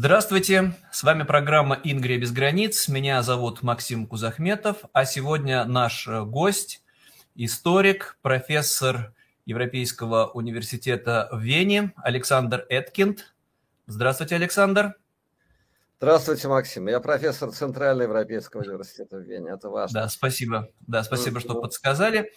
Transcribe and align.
Здравствуйте, 0.00 0.76
с 0.92 1.02
вами 1.02 1.24
программа 1.24 1.74
«Ингрия 1.82 2.18
без 2.18 2.30
границ». 2.30 2.86
Меня 2.86 3.20
зовут 3.24 3.64
Максим 3.64 4.06
Кузахметов, 4.06 4.84
а 4.92 5.04
сегодня 5.04 5.64
наш 5.64 6.06
э, 6.06 6.22
гость, 6.22 6.84
историк, 7.34 8.16
профессор 8.22 9.12
Европейского 9.44 10.26
университета 10.26 11.28
в 11.32 11.40
Вене 11.40 11.94
Александр 11.96 12.64
Эткинд. 12.68 13.34
Здравствуйте, 13.88 14.36
Александр. 14.36 14.94
Здравствуйте, 15.98 16.46
Максим. 16.46 16.86
Я 16.86 17.00
профессор 17.00 17.50
Центрального 17.50 18.04
Европейского 18.04 18.60
университета 18.60 19.16
в 19.16 19.22
Вене. 19.22 19.50
Это 19.50 19.68
важно. 19.68 20.02
Да, 20.02 20.08
спасибо. 20.08 20.68
Да, 20.86 21.02
спасибо, 21.02 21.40
что 21.40 21.60
подсказали. 21.60 22.32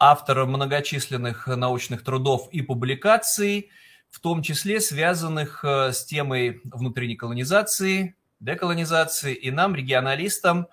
Автор 0.00 0.44
многочисленных 0.44 1.46
научных 1.46 2.02
трудов 2.02 2.48
и 2.50 2.62
публикаций– 2.62 3.70
в 4.10 4.20
том 4.20 4.42
числе 4.42 4.80
связанных 4.80 5.64
э, 5.64 5.92
с 5.92 6.04
темой 6.04 6.60
внутренней 6.64 7.16
колонизации, 7.16 8.16
деколонизации, 8.40 9.34
и 9.34 9.50
нам, 9.50 9.74
регионалистам, 9.74 10.68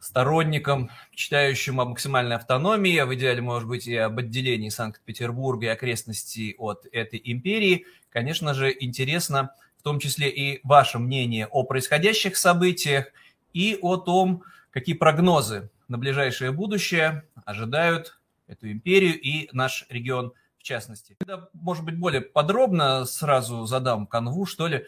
сторонникам, 0.00 0.90
читающим 1.14 1.80
о 1.80 1.84
максимальной 1.84 2.36
автономии, 2.36 2.96
а 2.98 3.06
в 3.06 3.14
идеале, 3.14 3.42
может 3.42 3.68
быть, 3.68 3.86
и 3.86 3.96
об 3.96 4.18
отделении 4.18 4.68
Санкт-Петербурга 4.68 5.66
и 5.66 5.70
окрестностей 5.70 6.54
от 6.58 6.86
этой 6.92 7.20
империи, 7.24 7.86
конечно 8.10 8.54
же, 8.54 8.74
интересно 8.78 9.50
в 9.78 9.82
том 9.82 9.98
числе 9.98 10.28
и 10.30 10.60
ваше 10.64 10.98
мнение 10.98 11.46
о 11.46 11.64
происходящих 11.64 12.36
событиях 12.36 13.06
и 13.52 13.78
о 13.80 13.96
том, 13.96 14.42
какие 14.70 14.94
прогнозы 14.94 15.70
на 15.88 15.98
ближайшее 15.98 16.52
будущее 16.52 17.24
ожидают 17.44 18.20
эту 18.48 18.70
империю 18.70 19.20
и 19.20 19.48
наш 19.52 19.86
регион– 19.88 20.32
частности. 20.66 21.16
Когда, 21.18 21.48
может 21.54 21.84
быть, 21.84 21.96
более 21.96 22.20
подробно 22.20 23.04
сразу 23.04 23.66
задам 23.66 24.06
канву, 24.06 24.44
что 24.44 24.66
ли. 24.66 24.84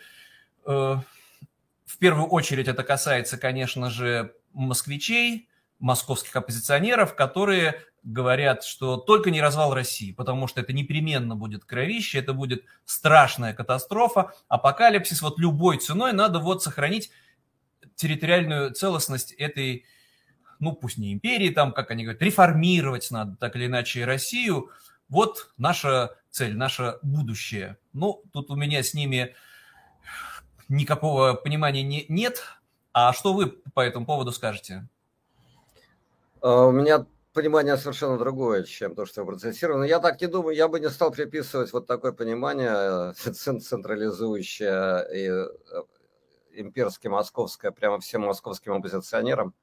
Э, 0.67 0.97
в 1.87 1.98
первую 1.98 2.27
очередь 2.29 2.69
это 2.69 2.83
касается, 2.83 3.39
конечно 3.39 3.89
же, 3.89 4.34
москвичей, 4.53 5.49
московских 5.79 6.34
оппозиционеров, 6.37 7.15
которые 7.15 7.81
говорят, 8.03 8.65
что 8.65 8.97
только 8.97 9.31
не 9.31 9.41
развал 9.41 9.73
России, 9.75 10.12
потому 10.12 10.49
что 10.49 10.61
это 10.61 10.73
непременно 10.73 11.37
будет 11.37 11.65
кровище, 11.65 12.19
это 12.19 12.33
будет 12.33 12.65
страшная 12.84 13.55
катастрофа, 13.55 14.33
апокалипсис, 14.49 15.23
вот 15.23 15.39
любой 15.39 15.79
ценой 15.79 16.12
надо 16.12 16.41
вот 16.41 16.62
сохранить 16.62 17.11
территориальную 17.95 18.73
целостность 18.73 19.33
этой, 19.33 19.84
ну 20.59 20.73
пусть 20.73 20.99
не 20.99 21.12
империи, 21.12 21.51
там, 21.51 21.73
как 21.73 21.91
они 21.91 22.05
говорят, 22.05 22.23
реформировать 22.23 23.11
надо 23.11 23.37
так 23.37 23.55
или 23.56 23.67
иначе 23.67 24.05
Россию– 24.05 24.71
вот 25.09 25.51
наша 25.56 26.17
цель, 26.31 26.56
наше 26.56 26.98
будущее. 27.03 27.78
Ну, 27.92 28.23
тут 28.33 28.51
у 28.51 28.56
меня 28.56 28.83
с 28.83 28.95
ними 28.95 29.34
никакого 30.69 31.34
понимания 31.34 31.83
не, 31.83 32.05
нет. 32.09 32.42
А 32.92 33.12
что 33.12 33.33
вы 33.33 33.47
по 33.75 33.81
этому 33.81 34.06
поводу 34.06 34.33
скажете? 34.33 34.89
А, 36.41 36.67
у 36.67 36.73
меня 36.73 37.06
понимание 37.33 37.77
совершенно 37.77 38.19
другое, 38.19 38.65
чем 38.65 38.95
то, 38.95 39.06
что 39.06 39.23
вы 39.23 39.33
процессировали. 39.33 39.81
Но 39.81 39.84
я 39.84 40.00
так 40.00 40.20
не 40.20 40.27
думаю, 40.27 40.56
я 40.56 40.69
бы 40.69 40.81
не 40.81 40.91
стал 40.91 41.11
приписывать 41.11 41.72
вот 41.72 41.87
такое 41.87 42.12
понимание 42.12 43.12
э, 43.12 43.33
централизующее 43.33 45.06
и 45.15 45.28
э, 45.28 45.83
имперское, 46.55 47.11
московское, 47.11 47.70
прямо 47.70 48.00
всем 48.00 48.22
московским 48.22 48.72
оппозиционерам. 48.72 49.55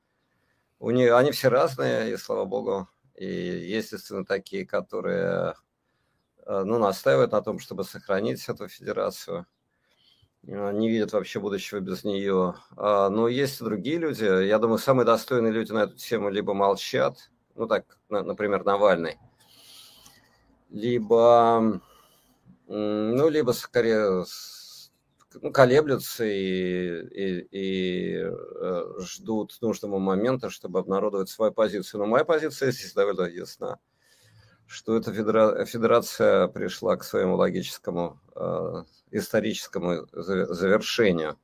У 0.79 0.91
них, 0.91 1.13
они 1.13 1.31
все 1.31 1.49
разные, 1.49 2.13
и 2.13 2.17
слава 2.17 2.45
богу, 2.45 2.87
и 3.17 3.25
есть, 3.25 3.91
естественно, 3.91 4.25
такие, 4.25 4.65
которые 4.65 5.55
э, 6.45 6.63
ну, 6.63 6.79
настаивают 6.79 7.31
на 7.31 7.41
том, 7.41 7.59
чтобы 7.59 7.83
сохранить 7.83 8.47
эту 8.49 8.67
федерацию, 8.67 9.45
э, 10.43 10.71
не 10.73 10.89
видят 10.89 11.13
вообще 11.13 11.39
будущего 11.39 11.79
без 11.79 12.03
нее. 12.03 12.55
А, 12.75 13.09
но 13.09 13.27
есть 13.27 13.61
и 13.61 13.63
другие 13.63 13.97
люди. 13.97 14.23
Я 14.23 14.59
думаю, 14.59 14.79
самые 14.79 15.05
достойные 15.05 15.53
люди 15.53 15.71
на 15.71 15.83
эту 15.83 15.95
тему 15.95 16.29
либо 16.29 16.53
молчат, 16.53 17.29
ну 17.55 17.67
так, 17.67 17.97
например, 18.09 18.65
Навальный, 18.65 19.17
либо, 20.69 21.81
ну, 22.67 23.29
либо 23.29 23.51
скорее 23.51 24.25
ну, 25.41 25.51
колеблются 25.51 26.25
и, 26.25 27.07
и, 27.07 27.47
и 27.51 28.17
э, 28.23 28.83
ждут 28.99 29.57
нужного 29.61 29.99
момента, 29.99 30.49
чтобы 30.49 30.79
обнародовать 30.79 31.29
свою 31.29 31.51
позицию. 31.51 32.01
Но 32.01 32.07
моя 32.07 32.25
позиция 32.25 32.71
здесь 32.71 32.93
довольно 32.93 33.23
ясна, 33.23 33.79
что 34.67 34.95
эта 34.95 35.13
федера... 35.13 35.65
федерация 35.65 36.47
пришла 36.47 36.95
к 36.97 37.03
своему 37.03 37.35
логическому 37.35 38.19
э, 38.35 38.83
историческому 39.11 40.07
завершению. 40.11 41.37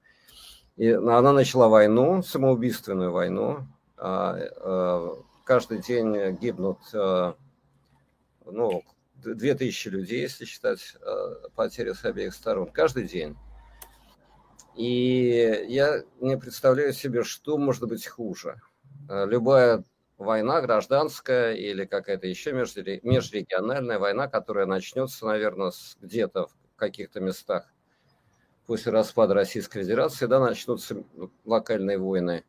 И 0.78 0.90
она 0.90 1.34
начала 1.34 1.68
войну, 1.68 2.24
самоубийственную 2.24 3.12
войну. 3.12 3.68
А, 3.98 4.38
э, 4.38 5.10
каждый 5.44 5.80
день 5.80 6.38
гибнут 6.38 6.80
ну, 8.46 8.84
2000 9.24 9.90
людей, 9.90 10.22
если 10.22 10.46
считать 10.46 10.96
потери 11.56 11.94
с 11.94 12.04
обеих 12.06 12.34
сторон. 12.34 12.72
Каждый 12.72 13.04
день. 13.08 13.38
И 14.76 15.66
я 15.68 16.04
не 16.20 16.38
представляю 16.38 16.94
себе, 16.94 17.24
что 17.24 17.58
может 17.58 17.88
быть 17.88 18.08
хуже. 18.08 18.62
Э, 19.10 19.26
любая 19.26 19.84
война 20.18 20.62
гражданская 20.62 21.54
или 21.54 21.86
какая-то 21.86 22.28
еще 22.28 22.54
межрегиональная 22.54 24.00
война, 24.00 24.28
которая 24.28 24.66
начнется, 24.66 25.26
наверное, 25.26 25.72
где-то 26.02 26.48
в 26.48 26.76
каких-то 26.76 27.20
местах 27.20 27.72
после 28.72 28.92
распада 28.94 29.34
Российской 29.34 29.82
Федерации, 29.82 30.28
да, 30.28 30.40
начнутся 30.40 31.04
локальные 31.44 31.98
войны. 31.98 32.46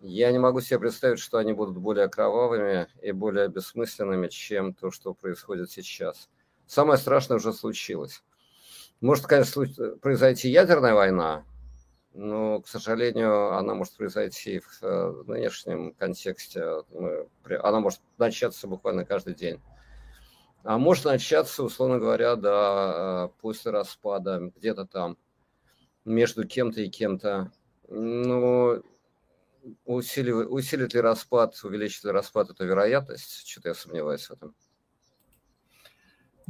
Я 0.00 0.30
не 0.32 0.38
могу 0.38 0.60
себе 0.60 0.78
представить, 0.78 1.18
что 1.18 1.38
они 1.38 1.52
будут 1.52 1.76
более 1.76 2.08
кровавыми 2.08 2.86
и 3.02 3.12
более 3.12 3.48
бессмысленными, 3.48 4.28
чем 4.28 4.74
то, 4.74 4.90
что 4.90 5.12
происходит 5.12 5.70
сейчас. 5.70 6.30
Самое 6.66 6.98
страшное 6.98 7.38
уже 7.38 7.52
случилось. 7.52 8.22
Может, 9.00 9.26
конечно, 9.26 9.64
произойти 10.02 10.50
ядерная 10.50 10.94
война, 10.94 11.44
но, 12.12 12.60
к 12.60 12.68
сожалению, 12.68 13.54
она 13.56 13.74
может 13.74 13.96
произойти 13.96 14.60
в 14.60 14.82
э, 14.82 15.22
нынешнем 15.26 15.94
контексте. 15.94 16.82
Она 17.62 17.80
может 17.80 18.00
начаться 18.18 18.66
буквально 18.66 19.04
каждый 19.04 19.34
день. 19.34 19.60
А 20.64 20.76
может 20.76 21.06
начаться, 21.06 21.62
условно 21.62 21.98
говоря, 21.98 22.36
да, 22.36 23.28
э, 23.30 23.40
после 23.40 23.70
распада, 23.70 24.52
где-то 24.56 24.84
там, 24.84 25.16
между 26.04 26.46
кем-то 26.46 26.82
и 26.82 26.88
кем-то. 26.88 27.52
Ну, 27.88 28.82
усилит, 29.84 30.48
усилит 30.50 30.92
ли 30.94 31.00
распад, 31.00 31.58
увеличит 31.62 32.04
ли 32.04 32.10
распад 32.10 32.50
эту 32.50 32.66
вероятность? 32.66 33.48
Что-то 33.48 33.68
я 33.68 33.74
сомневаюсь 33.74 34.26
в 34.26 34.32
этом. 34.32 34.54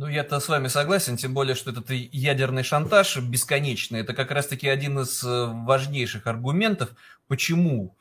Ну, 0.01 0.09
я-то 0.09 0.41
с 0.41 0.49
вами 0.49 0.69
согласен, 0.69 1.19
тем 1.19 1.35
более, 1.35 1.55
что 1.55 1.73
этот 1.73 1.91
ядерный 1.91 2.63
шантаж 2.63 3.19
бесконечный, 3.19 4.01
это 4.01 4.15
как 4.15 4.31
раз-таки 4.31 4.67
один 4.67 5.01
из 5.01 5.23
э, 5.23 5.45
важнейших 5.45 6.27
аргументов, 6.27 6.93
почему 7.29 7.99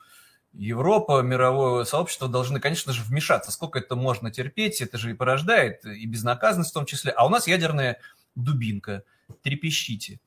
Европа, 0.54 1.22
мировое 1.22 1.84
сообщество 1.84 2.30
должны, 2.30 2.62
конечно 2.62 2.94
же, 2.94 3.04
вмешаться. 3.04 3.52
Сколько 3.52 3.80
это 3.80 3.98
можно 3.98 4.32
терпеть, 4.32 4.80
это 4.80 4.98
же 4.98 5.12
и 5.12 5.14
порождает, 5.14 5.84
и 5.84 6.06
безнаказанность 6.06 6.72
в 6.72 6.74
том 6.74 6.86
числе. 6.86 7.12
А 7.12 7.26
у 7.26 7.30
нас 7.30 7.50
ядерная 7.50 8.00
дубинка, 8.34 9.04
трепещите. 9.44 10.22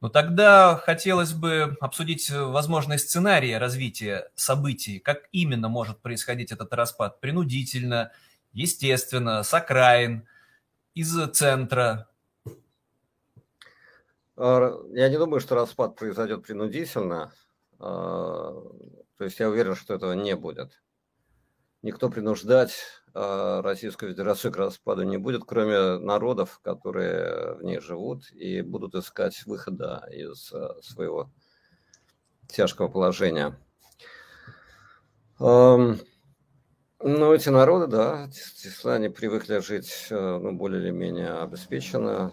Но 0.00 0.08
тогда 0.08 0.74
хотелось 0.74 1.34
бы 1.34 1.76
обсудить 1.80 2.28
возможные 2.30 2.98
сценарии 2.98 3.52
развития 3.52 4.28
событий, 4.34 4.98
как 4.98 5.28
именно 5.30 5.68
может 5.68 6.00
происходить 6.00 6.50
этот 6.50 6.72
распад. 6.72 7.20
Принудительно, 7.20 8.10
естественно, 8.52 9.44
с 9.44 9.54
окраин– 9.54 10.26
из 10.94 11.14
центра? 11.32 12.08
А, 14.36 14.72
я 14.90 15.08
не 15.08 15.18
думаю, 15.18 15.40
что 15.40 15.54
распад 15.54 15.96
произойдет 15.96 16.42
принудительно. 16.42 17.32
А, 17.78 18.52
то 19.16 19.24
есть 19.24 19.38
я 19.38 19.48
уверен, 19.48 19.74
что 19.74 19.94
этого 19.94 20.12
не 20.12 20.36
будет. 20.36 20.82
Никто 21.82 22.10
принуждать 22.10 22.74
а, 23.14 23.62
Российскую 23.62 24.12
Федерацию 24.12 24.52
к 24.52 24.56
распаду 24.56 25.02
не 25.02 25.16
будет, 25.16 25.42
кроме 25.44 25.98
народов, 25.98 26.60
которые 26.62 27.54
в 27.54 27.62
ней 27.62 27.80
живут 27.80 28.30
и 28.32 28.62
будут 28.62 28.94
искать 28.94 29.44
выхода 29.46 30.08
из 30.10 30.52
своего 30.82 31.30
тяжкого 32.48 32.88
положения. 32.88 33.58
Ну, 37.04 37.34
эти 37.34 37.48
народы, 37.48 37.88
да, 37.88 38.26
действительно, 38.28 38.94
они 38.94 39.08
привыкли 39.08 39.58
жить 39.58 40.06
э, 40.10 40.38
ну, 40.40 40.52
более 40.52 40.80
или 40.80 40.90
менее 40.90 41.32
обеспеченно. 41.32 42.30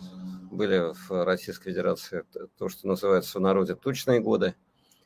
Были 0.51 0.94
в 0.94 1.25
Российской 1.25 1.71
Федерации 1.71 2.24
то, 2.57 2.69
что 2.69 2.88
называется 2.88 3.39
в 3.39 3.42
народе 3.42 3.74
тучные 3.74 4.19
годы. 4.19 4.54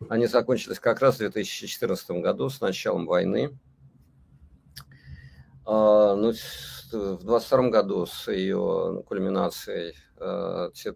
Они 0.09 0.25
закончились 0.25 0.79
как 0.79 0.99
раз 0.99 1.15
в 1.15 1.19
2014 1.19 2.11
году 2.11 2.49
с 2.49 2.59
началом 2.59 3.05
войны. 3.05 3.57
А, 5.65 6.15
ну, 6.15 6.33
в 6.33 7.23
2022 7.23 7.69
году 7.69 8.05
с 8.05 8.29
ее 8.29 9.01
кульминацией 9.07 9.95
э, 10.17 10.71
те 10.73 10.93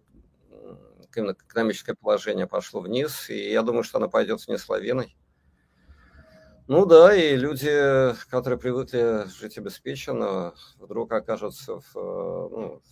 экономическое 1.14 1.94
положение 1.94 2.46
пошло 2.46 2.80
вниз, 2.80 3.30
и 3.30 3.50
я 3.50 3.62
думаю, 3.62 3.82
что 3.82 3.96
оно 3.96 4.10
пойдет 4.10 4.46
вниз 4.46 4.68
лавиной. 4.68 5.16
Ну 6.68 6.84
да, 6.84 7.14
и 7.14 7.34
люди, 7.34 8.14
которые 8.28 8.58
привыкли 8.58 9.26
жить 9.26 9.56
обеспеченно, 9.56 10.52
вдруг 10.76 11.10
окажутся 11.12 11.80
в, 11.80 11.94
ну, 11.94 12.82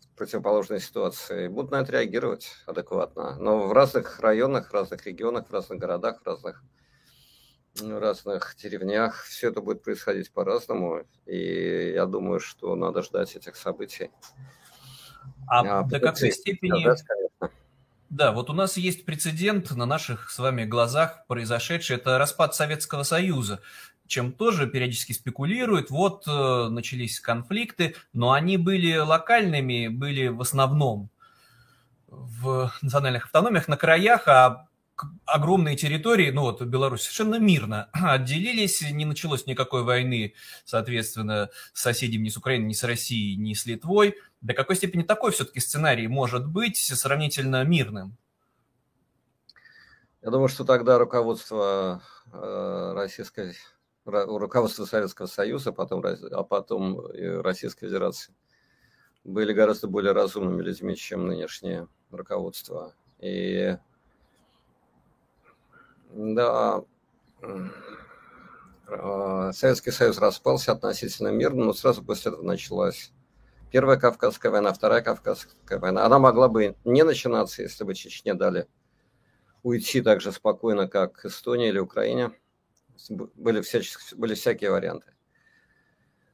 в 0.00 0.16
противоположной 0.16 0.80
ситуации 0.80 1.44
и 1.44 1.48
будут 1.48 1.70
на 1.70 1.82
это 1.82 1.92
реагировать 1.92 2.48
адекватно. 2.64 3.36
Но 3.38 3.66
в 3.66 3.74
разных 3.74 4.20
районах, 4.20 4.70
в 4.70 4.72
разных 4.72 5.04
регионах, 5.04 5.50
в 5.50 5.52
разных 5.52 5.78
городах, 5.78 6.22
в 6.22 6.26
разных, 6.26 6.64
в 7.74 7.98
разных 7.98 8.56
деревнях 8.56 9.24
все 9.24 9.50
это 9.50 9.60
будет 9.60 9.82
происходить 9.82 10.32
по-разному. 10.32 11.02
И 11.26 11.92
я 11.94 12.06
думаю, 12.06 12.40
что 12.40 12.74
надо 12.74 13.02
ждать 13.02 13.36
этих 13.36 13.54
событий. 13.54 14.10
А, 15.46 15.80
а 15.80 15.82
до 15.82 16.00
какой 16.00 16.32
степени... 16.32 16.84
Да, 16.84 16.96
да, 18.12 18.32
вот 18.32 18.50
у 18.50 18.52
нас 18.52 18.76
есть 18.76 19.06
прецедент 19.06 19.70
на 19.70 19.86
наших 19.86 20.30
с 20.30 20.38
вами 20.38 20.64
глазах 20.64 21.24
произошедший. 21.28 21.96
Это 21.96 22.18
распад 22.18 22.54
Советского 22.54 23.04
Союза, 23.04 23.60
чем 24.06 24.32
тоже 24.32 24.66
периодически 24.66 25.12
спекулируют. 25.12 25.88
Вот 25.88 26.24
э, 26.28 26.68
начались 26.68 27.20
конфликты, 27.20 27.96
но 28.12 28.32
они 28.32 28.58
были 28.58 28.98
локальными, 28.98 29.88
были 29.88 30.28
в 30.28 30.42
основном 30.42 31.08
в 32.06 32.70
национальных 32.82 33.24
автономиях 33.24 33.66
на 33.66 33.78
краях, 33.78 34.28
а 34.28 34.68
огромные 35.24 35.76
территории, 35.76 36.30
ну 36.30 36.42
вот 36.42 36.62
Беларусь 36.62 37.02
совершенно 37.02 37.38
мирно 37.38 37.88
отделились, 37.92 38.82
не 38.90 39.04
началось 39.04 39.46
никакой 39.46 39.82
войны, 39.84 40.34
соответственно, 40.64 41.50
с 41.72 41.82
соседями 41.82 42.24
ни 42.24 42.28
с 42.28 42.36
Украиной, 42.36 42.66
ни 42.66 42.72
с 42.72 42.84
Россией, 42.84 43.36
ни 43.36 43.54
с 43.54 43.66
Литвой. 43.66 44.16
До 44.40 44.54
какой 44.54 44.76
степени 44.76 45.02
такой 45.02 45.32
все-таки 45.32 45.60
сценарий 45.60 46.08
может 46.08 46.46
быть 46.46 46.78
сравнительно 46.78 47.64
мирным? 47.64 48.16
Я 50.22 50.30
думаю, 50.30 50.48
что 50.48 50.64
тогда 50.64 50.98
руководство 50.98 52.00
э, 52.32 52.92
российской, 52.94 53.56
руководство 54.04 54.84
Советского 54.84 55.26
Союза, 55.26 55.72
потом, 55.72 56.04
а 56.04 56.44
потом 56.44 57.08
и 57.10 57.24
Российской 57.24 57.86
Федерации 57.86 58.32
были 59.24 59.52
гораздо 59.52 59.88
более 59.88 60.12
разумными 60.12 60.62
людьми, 60.62 60.96
чем 60.96 61.26
нынешнее 61.26 61.88
руководство. 62.10 62.94
И 63.18 63.76
да, 66.14 66.84
а, 68.86 69.52
Советский 69.52 69.90
Союз 69.90 70.18
распался 70.18 70.72
относительно 70.72 71.28
мирно, 71.28 71.64
но 71.64 71.72
сразу 71.72 72.04
после 72.04 72.30
этого 72.30 72.42
началась 72.42 73.12
Первая 73.70 73.96
Кавказская 73.98 74.52
война, 74.52 74.72
Вторая 74.72 75.00
Кавказская 75.00 75.78
война. 75.78 76.04
Она 76.04 76.18
могла 76.18 76.48
бы 76.48 76.76
не 76.84 77.02
начинаться, 77.04 77.62
если 77.62 77.84
бы 77.84 77.94
Чечне 77.94 78.34
дали 78.34 78.66
уйти 79.62 80.02
так 80.02 80.20
же 80.20 80.32
спокойно, 80.32 80.88
как 80.88 81.24
Эстония 81.24 81.70
или 81.70 81.78
Украина. 81.78 82.34
Были, 83.08 83.62
всяческие, 83.62 84.18
были 84.18 84.34
всякие 84.34 84.70
варианты. 84.70 85.06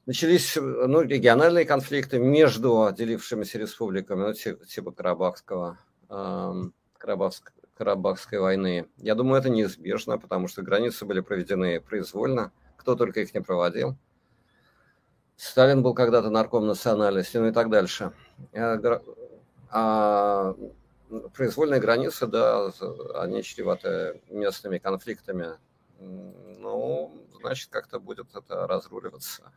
Начались 0.06 0.56
ну, 0.56 1.02
региональные 1.02 1.64
конфликты 1.64 2.18
между 2.18 2.90
делившимися 2.96 3.58
республиками, 3.58 4.22
ну, 4.22 4.32
типа 4.64 4.90
Карабахского, 4.90 5.78
э, 6.08 6.52
Карабахского 6.96 7.54
Карабахской 7.78 8.40
войны. 8.40 8.88
Я 8.96 9.14
думаю, 9.14 9.38
это 9.38 9.48
неизбежно, 9.48 10.18
потому 10.18 10.48
что 10.48 10.62
границы 10.62 11.04
были 11.04 11.20
проведены 11.20 11.80
произвольно, 11.80 12.52
кто 12.76 12.96
только 12.96 13.20
их 13.20 13.32
не 13.34 13.40
проводил. 13.40 13.96
Сталин 15.36 15.82
был 15.82 15.94
когда-то 15.94 16.30
нарком 16.30 16.66
национальности, 16.66 17.36
ну 17.36 17.46
и 17.46 17.52
так 17.52 17.70
дальше. 17.70 18.12
А, 18.52 18.80
а 19.70 20.56
произвольные 21.34 21.80
границы, 21.80 22.26
да, 22.26 22.72
они 23.14 23.44
чреваты 23.44 24.20
местными 24.28 24.78
конфликтами. 24.78 25.50
Ну, 26.00 27.12
значит, 27.40 27.70
как-то 27.70 28.00
будет 28.00 28.34
это 28.34 28.66
разруливаться. 28.66 29.52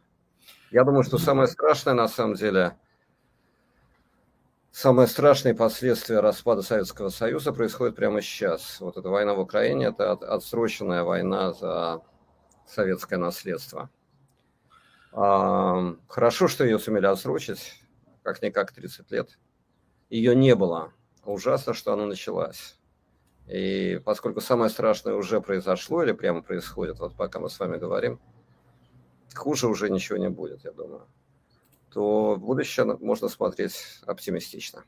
Я 0.69 0.83
думаю, 0.83 1.03
что 1.03 1.18
самое 1.18 1.47
страшное 1.47 1.95
на 1.95 2.07
самом 2.07 2.35
деле– 2.35 2.77
Самые 4.71 5.07
страшные 5.07 5.53
последствия 5.53 6.21
распада 6.21 6.62
Советского 6.62 7.09
Союза 7.09 7.51
происходят 7.51 7.94
прямо 7.94 8.21
сейчас. 8.21 8.79
Вот 8.79 8.95
эта 8.95 9.09
война 9.09 9.33
в 9.33 9.39
Украине– 9.41 9.88
это 9.88 10.13
отсроченная 10.13 11.03
война 11.03 11.51
за 11.51 12.01
советское 12.65 13.18
наследство. 13.18 13.89
Хорошо, 15.12 16.47
что 16.47 16.63
ее 16.63 16.79
сумели 16.79 17.06
отсрочить, 17.06 17.83
как-никак 18.23 18.71
30 18.71 19.12
лет. 19.12 19.38
Ее 20.09 20.33
не 20.38 20.56
было. 20.56 20.94
Ужасно, 21.25 21.73
что 21.73 21.91
она 21.91 22.06
началась. 22.06 22.79
И 23.47 24.01
поскольку 24.06 24.39
самое 24.39 24.69
страшное 24.69 25.15
уже 25.15 25.41
произошло 25.41 26.01
или 26.01 26.13
прямо 26.13 26.41
происходит, 26.41 27.00
вот 27.00 27.13
пока 27.18 27.39
мы 27.39 27.50
с 27.50 27.59
вами 27.59 27.77
говорим, 27.77 28.21
хуже 29.35 29.68
уже 29.68 29.89
ничего 29.89 30.18
не 30.18 30.29
будет, 30.29 30.63
я 30.63 30.71
думаю 30.71 31.07
в 32.36 32.39
будущее 32.39 32.86
можно 33.00 33.30
смотреть 33.30 33.75
оптимистично. 34.06 34.83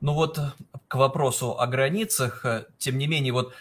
Ну 0.00 0.14
вот 0.14 0.38
к 0.86 0.94
вопросу 0.94 1.58
о 1.58 1.66
границах, 1.66 2.44
э, 2.44 2.66
тем 2.78 2.98
не 2.98 3.06
менее, 3.06 3.32
вот 3.32 3.52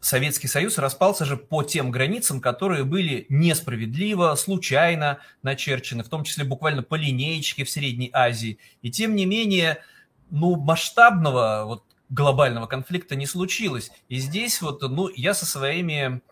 Советский 0.00 0.48
Союз 0.48 0.78
распался 0.78 1.24
же 1.24 1.36
по 1.36 1.62
тем 1.62 1.90
границам, 1.90 2.40
которые 2.40 2.84
были 2.84 3.26
несправедливо, 3.28 4.34
случайно 4.36 5.18
начерчены, 5.42 6.04
в 6.04 6.08
том 6.08 6.24
числе 6.24 6.44
буквально 6.44 6.82
по 6.82 6.94
линеечке 6.94 7.64
в 7.64 7.70
Средней 7.70 8.10
Азии. 8.12 8.58
И 8.82 8.90
тем 8.90 9.14
не 9.14 9.26
менее, 9.26 9.82
ну, 10.30 10.56
масштабного 10.56 11.64
вот 11.66 11.84
глобального 12.08 12.66
конфликта 12.66 13.16
не 13.16 13.26
случилось. 13.26 13.90
И 14.08 14.18
здесь 14.18 14.62
вот, 14.62 14.82
ну, 14.82 15.08
я 15.14 15.34
со 15.34 15.46
своими 15.46 16.22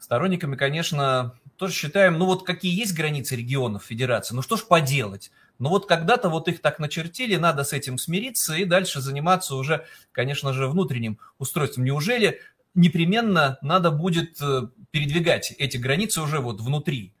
сторонниками, 0.00 0.56
конечно, 0.56 1.38
тоже 1.56 1.72
считаем, 1.72 2.18
ну 2.18 2.26
вот 2.26 2.44
какие 2.44 2.76
есть 2.76 2.94
границы 2.94 3.36
регионов 3.36 3.84
федерации, 3.84 4.34
ну 4.34 4.42
что 4.42 4.56
ж 4.56 4.64
поделать. 4.64 5.30
Но 5.58 5.70
вот 5.70 5.86
когда-то 5.86 6.28
вот 6.28 6.48
их 6.48 6.60
так 6.60 6.78
начертили, 6.78 7.36
надо 7.36 7.64
с 7.64 7.72
этим 7.72 7.96
смириться 7.98 8.54
и 8.54 8.64
дальше 8.64 9.00
заниматься 9.00 9.54
уже, 9.54 9.86
конечно 10.12 10.52
же, 10.52 10.66
внутренним 10.66 11.18
устройством. 11.38 11.84
Неужели 11.84 12.40
непременно 12.74 13.58
надо 13.62 13.90
будет 13.90 14.40
э, 14.42 14.62
передвигать 14.90 15.54
эти 15.58 15.76
границы 15.76 16.22
уже 16.22 16.40
вот 16.40 16.60
внутри, 16.60 17.14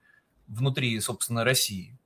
внутри, 0.48 0.98
собственно, 0.98 1.44
России? 1.44 1.96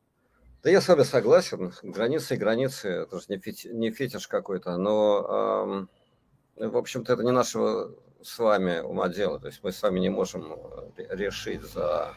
Да 0.63 0.71
я 0.71 0.81
с 0.81 0.89
вами 0.89 1.05
согласен. 1.05 1.73
Границы 1.83 2.35
и 2.35 2.39
границы, 2.39 2.89
это 2.89 3.21
же 3.21 3.27
не 3.29 3.91
фетиш 3.91 4.29
какой-то, 4.29 4.77
но, 4.77 5.89
эм, 6.57 6.71
в 6.71 6.77
общем-то, 6.77 7.13
это 7.13 7.23
не 7.23 7.33
нашего 7.33 7.95
с 8.23 8.39
вами 8.39 8.81
ума 8.81 9.09
дело. 9.09 9.39
То 9.39 9.47
есть 9.47 9.61
мы 9.63 9.73
с 9.73 9.83
вами 9.83 10.01
не 10.01 10.09
можем 10.09 10.53
э, 10.53 11.07
решить 11.11 11.63
за, 11.63 12.15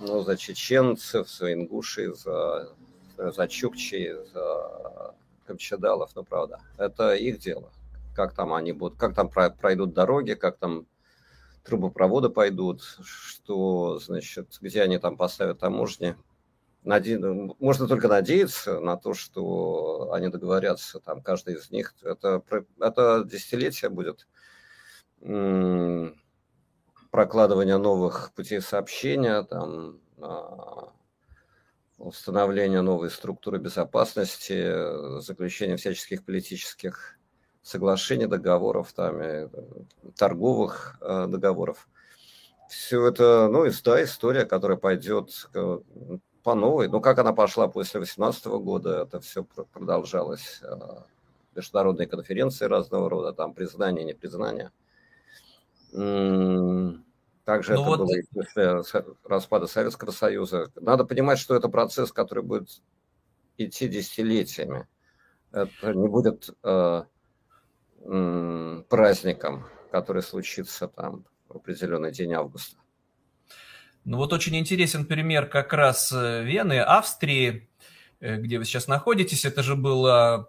ну, 0.00 0.22
за 0.22 0.36
чеченцев, 0.36 1.28
за 1.28 1.52
ингушей, 1.52 2.14
за, 2.14 2.74
за 3.16 3.48
чукчей, 3.48 4.12
за 4.32 5.14
камчадалов, 5.46 6.14
ну 6.14 6.24
правда. 6.24 6.60
Это 6.78 7.14
их 7.14 7.38
дело. 7.38 7.70
Как 8.14 8.34
там 8.34 8.52
они 8.52 8.72
будут, 8.72 8.98
как 8.98 9.14
там 9.14 9.28
пройдут 9.28 9.94
дороги, 9.94 10.34
как 10.34 10.58
там 10.58 10.86
трубопроводы 11.64 12.28
пойдут, 12.28 12.82
что, 13.02 13.98
значит, 13.98 14.58
где 14.60 14.82
они 14.82 14.98
там 14.98 15.16
поставят 15.16 15.60
таможни. 15.60 16.16
Наде... 16.82 17.18
Можно 17.18 17.88
только 17.88 18.08
надеяться 18.08 18.78
на 18.80 18.96
то, 18.96 19.14
что 19.14 20.12
они 20.12 20.28
договорятся, 20.28 21.00
там 21.00 21.22
каждый 21.22 21.54
из 21.54 21.70
них. 21.70 21.94
Это, 22.02 22.42
это 22.78 23.24
десятилетие 23.24 23.90
будет 23.90 24.26
прокладывания 27.10 27.78
новых 27.78 28.32
путей 28.34 28.60
сообщения, 28.60 29.42
там, 29.42 30.00
а, 30.18 30.92
установления 31.96 32.82
новой 32.82 33.10
структуры 33.10 33.58
безопасности, 33.58 35.20
заключение 35.20 35.76
всяческих 35.76 36.24
политических 36.24 37.18
соглашений, 37.62 38.26
договоров, 38.26 38.92
там, 38.92 39.22
и 39.22 39.48
торговых 40.16 40.98
э, 41.00 41.26
договоров. 41.28 41.88
Все 42.68 43.06
это, 43.06 43.48
ну, 43.48 43.64
и 43.64 43.70
да, 43.82 44.04
история, 44.04 44.44
которая 44.44 44.76
пойдет 44.76 45.48
по 46.42 46.54
новой. 46.54 46.88
Ну, 46.88 47.00
как 47.00 47.18
она 47.18 47.32
пошла 47.32 47.68
после 47.68 48.00
2018 48.00 48.46
года, 48.46 49.02
это 49.02 49.20
все 49.20 49.44
продолжалось. 49.44 50.60
Э, 50.62 51.04
международные 51.54 52.08
конференции 52.08 52.66
разного 52.66 53.08
рода, 53.08 53.32
там, 53.32 53.54
признание, 53.54 54.04
непризнание– 54.04 54.70
также 55.94 57.74
ну 57.74 57.80
это 57.80 57.82
вот... 57.82 57.98
было 58.00 58.16
и 58.16 58.22
после 58.32 58.82
распада 59.24 59.66
Советского 59.66 60.10
Союза. 60.10 60.72
Надо 60.74 61.04
понимать, 61.04 61.38
что 61.38 61.54
это 61.54 61.68
процесс, 61.68 62.10
который 62.12 62.42
будет 62.42 62.82
идти 63.58 63.86
десятилетиями. 63.86 64.88
Это 65.52 65.94
не 65.94 66.08
будет 66.08 66.50
э, 66.64 67.04
праздником, 68.88 69.66
который 69.92 70.22
случится 70.22 70.88
там 70.88 71.24
в 71.48 71.56
определенный 71.56 72.10
день 72.10 72.32
августа. 72.32 72.76
Ну 74.04 74.16
вот 74.16 74.32
очень 74.32 74.56
интересен 74.56 75.06
пример 75.06 75.46
как 75.46 75.72
раз 75.72 76.10
э, 76.12 76.42
Вены, 76.42 76.80
Австрии. 76.80 77.68
где 78.20 78.58
вы 78.58 78.64
сейчас 78.64 78.88
находитесь. 78.88 79.44
Это 79.44 79.62
же 79.62 79.76
была 79.76 80.48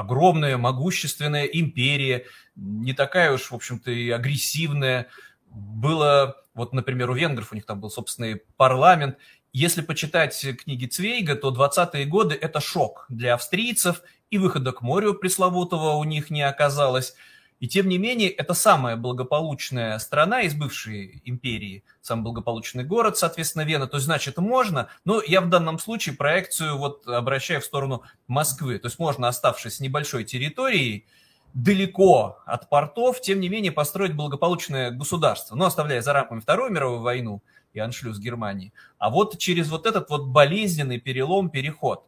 огромная, 0.00 0.56
могущественная 0.56 1.44
империя, 1.44 2.24
не 2.56 2.92
такая 2.94 3.32
уж, 3.32 3.50
в 3.50 3.54
общем-то, 3.54 3.90
и 3.90 4.10
агрессивная. 4.10 5.08
Было, 5.46 6.36
вот, 6.54 6.72
например, 6.72 7.10
у 7.10 7.14
венгров 7.14 7.52
у 7.52 7.54
них 7.54 7.66
там 7.66 7.80
был 7.80 7.90
собственный 7.90 8.42
парламент. 8.56 9.18
Если 9.52 9.82
почитать 9.82 10.46
книги 10.62 10.86
Цвейга, 10.86 11.34
то 11.34 11.52
20-е 11.52 12.06
годы– 12.06 12.34
это 12.40 12.60
шок 12.60 13.06
для 13.08 13.34
австрийцев, 13.34 14.02
и 14.30 14.38
выхода 14.38 14.72
к 14.72 14.80
морю 14.80 15.14
пресловутого 15.14 15.96
у 15.96 16.04
них 16.04 16.30
не 16.30 16.42
оказалось– 16.42 17.14
и 17.60 17.68
тем 17.68 17.88
не 17.88 17.98
менее, 17.98 18.30
это 18.30 18.54
самая 18.54 18.96
благополучная 18.96 19.98
страна 19.98 20.40
из 20.40 20.54
бывшей 20.54 21.20
империи, 21.26 21.84
самый 22.00 22.22
благополучный 22.22 22.84
город, 22.84 23.18
соответственно, 23.18 23.62
Вена. 23.62 23.86
То 23.86 23.98
есть, 23.98 24.06
значит, 24.06 24.38
можно, 24.38 24.88
но 25.04 25.22
я 25.22 25.42
в 25.42 25.50
данном 25.50 25.78
случае 25.78 26.16
проекцию 26.16 26.78
вот 26.78 27.06
обращаю 27.06 27.60
в 27.60 27.64
сторону 27.66 28.02
Москвы. 28.26 28.78
То 28.78 28.86
есть 28.86 28.98
можно, 28.98 29.28
оставшись 29.28 29.76
с 29.76 29.80
небольшой 29.80 30.24
территорией, 30.24 31.06
далеко 31.52 32.38
от 32.46 32.70
портов, 32.70 33.20
тем 33.20 33.40
не 33.40 33.50
менее 33.50 33.72
построить 33.72 34.14
благополучное 34.14 34.90
государство, 34.90 35.54
но 35.54 35.66
оставляя 35.66 36.00
за 36.00 36.14
рамками 36.14 36.40
Вторую 36.40 36.72
мировую 36.72 37.00
войну 37.00 37.42
и 37.74 37.78
аншлюз 37.78 38.18
Германии. 38.18 38.72
А 38.98 39.10
вот 39.10 39.36
через 39.36 39.68
вот 39.68 39.84
этот 39.84 40.08
вот 40.08 40.28
болезненный 40.28 40.98
перелом, 40.98 41.50
переход. 41.50 42.06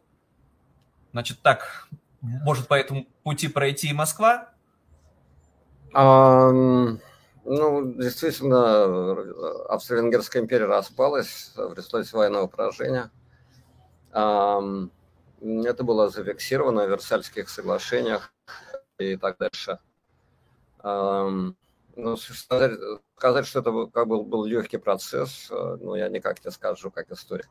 Значит, 1.11 1.41
так 1.43 1.89
может 2.21 2.67
по 2.67 2.73
этому 2.73 3.05
пути 3.21 3.49
пройти 3.49 3.89
и 3.89 3.93
Москва? 3.93 4.52
А, 5.93 6.51
ну, 6.51 7.93
действительно, 7.93 9.13
Австро-Венгерская 9.69 10.41
империя 10.41 10.65
распалась 10.65 11.51
в 11.55 11.73
результате 11.73 12.15
военного 12.15 12.47
поражения. 12.47 13.11
А, 14.11 14.61
это 15.41 15.83
было 15.83 16.09
зафиксировано 16.09 16.85
в 16.85 16.89
Версальских 16.89 17.49
соглашениях 17.49 18.33
и 18.97 19.17
так 19.17 19.37
дальше. 19.37 19.79
А, 20.79 21.29
ну, 21.95 22.17
сказать, 22.17 22.79
сказать, 23.17 23.45
что 23.45 23.59
это 23.59 23.87
как 23.93 24.07
был, 24.07 24.23
был 24.23 24.45
легкий 24.45 24.77
процесс, 24.77 25.47
ну, 25.51 25.95
я 25.95 26.09
никак 26.09 26.43
не 26.43 26.51
скажу, 26.51 26.89
как 26.89 27.11
история. 27.11 27.47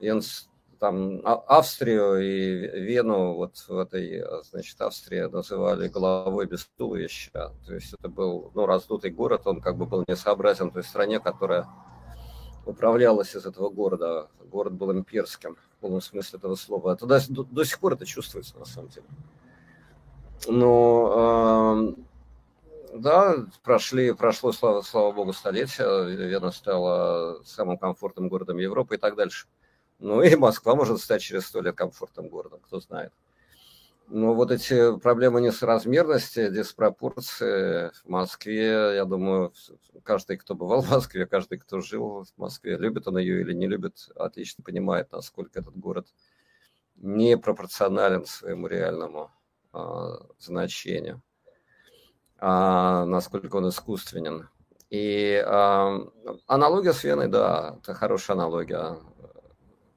Йенс 0.00 0.48
там 0.78 1.20
а, 1.24 1.34
Австрию 1.58 2.18
и 2.18 2.80
Вену, 2.80 3.34
вот 3.34 3.56
в 3.68 3.78
этой, 3.78 4.24
значит, 4.42 4.80
Австрии 4.80 5.20
называли 5.20 5.88
головой 5.88 6.46
без 6.46 6.66
туловища. 6.76 7.52
То 7.66 7.74
есть 7.74 7.94
это 7.94 8.08
был, 8.08 8.50
ну, 8.54 8.66
раздутый 8.66 9.10
город, 9.10 9.42
он 9.46 9.60
как 9.60 9.76
бы 9.76 9.86
был 9.86 10.04
несообразен 10.06 10.70
той 10.70 10.84
стране, 10.84 11.20
которая 11.20 11.66
управлялась 12.66 13.34
из 13.34 13.46
этого 13.46 13.68
города. 13.70 14.28
Город 14.50 14.74
был 14.74 14.92
имперским, 14.92 15.56
в 15.56 15.80
полном 15.80 16.00
смысле 16.00 16.38
этого 16.38 16.54
слова. 16.54 16.94
Это 16.94 17.06
до, 17.06 17.20
до, 17.44 17.64
сих 17.64 17.78
пор 17.78 17.94
это 17.94 18.06
чувствуется, 18.06 18.58
на 18.58 18.64
самом 18.64 18.88
деле. 18.88 19.06
Но, 20.46 21.94
э, 21.96 22.98
да, 22.98 23.46
прошли, 23.62 24.12
прошло, 24.12 24.52
слава, 24.52 24.82
слава 24.82 25.12
богу, 25.12 25.32
столетия. 25.32 26.04
Вена 26.04 26.50
стала 26.50 27.42
самым 27.44 27.78
комфортным 27.78 28.28
городом 28.28 28.58
Европы 28.58 28.94
и 28.94 28.98
так 28.98 29.16
дальше. 29.16 29.46
Ну 29.98 30.22
и 30.22 30.36
Москва 30.36 30.74
может 30.74 31.00
стать 31.00 31.22
через 31.22 31.46
сто 31.46 31.60
лет 31.60 31.76
комфортным 31.76 32.28
городом, 32.28 32.60
кто 32.60 32.80
знает. 32.80 33.12
Но 34.08 34.34
вот 34.34 34.50
эти 34.50 34.98
проблемы 34.98 35.40
несоразмерности, 35.40 36.50
диспропорции 36.50 37.90
в 38.04 38.08
Москве, 38.08 38.96
я 38.96 39.04
думаю, 39.06 39.52
каждый, 40.02 40.36
кто 40.36 40.54
бывал 40.54 40.82
в 40.82 40.90
Москве, 40.90 41.26
каждый, 41.26 41.58
кто 41.58 41.80
жил 41.80 42.24
в 42.24 42.38
Москве, 42.38 42.76
любит 42.76 43.08
он 43.08 43.16
ее 43.16 43.40
или 43.40 43.54
не 43.54 43.66
любит, 43.66 44.10
отлично 44.14 44.62
понимает, 44.62 45.10
насколько 45.10 45.58
этот 45.58 45.76
город 45.76 46.06
непропорционален 46.96 48.26
своему 48.26 48.66
реальному 48.66 49.30
а, 49.72 50.18
значению, 50.38 51.22
а, 52.38 53.06
насколько 53.06 53.56
он 53.56 53.70
искусственен. 53.70 54.48
И 54.90 55.42
а, 55.44 55.98
аналогия 56.46 56.92
с 56.92 57.02
Веной, 57.04 57.28
да, 57.28 57.78
это 57.82 57.94
хорошая 57.94 58.36
аналогия 58.36 58.98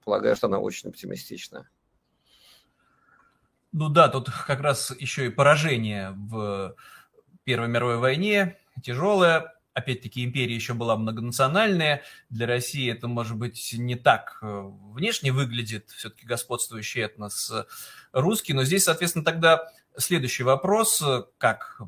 полагаю, 0.07 0.37
что 0.37 0.47
она 0.47 0.59
очень 0.59 0.89
оптимистична. 0.89 1.67
Ну 3.73 3.89
да, 3.89 4.07
тут 4.07 4.29
как 4.29 4.61
раз 4.61 4.93
еще 4.97 5.25
и 5.25 5.29
поражение 5.29 6.11
в 6.15 6.75
Первой 7.43 7.67
мировой 7.67 7.97
войне, 7.97 8.57
тяжелое. 8.81 9.53
Опять-таки 9.73 10.23
империя 10.23 10.55
еще 10.55 10.73
была 10.73 10.95
многонациональная. 10.95 12.03
Для 12.29 12.47
России 12.47 12.89
это, 12.89 13.09
может 13.09 13.35
быть, 13.35 13.75
не 13.77 13.95
так 13.95 14.39
э, 14.41 14.71
внешне 14.93 15.33
выглядит, 15.33 15.89
все-таки 15.89 16.25
господствующий 16.25 17.01
этнос 17.01 17.51
русский. 18.13 18.53
Но 18.53 18.63
здесь, 18.63 18.85
соответственно, 18.85 19.25
тогда 19.25 19.69
следующий 19.97 20.43
вопрос, 20.43 21.03
как 21.37 21.81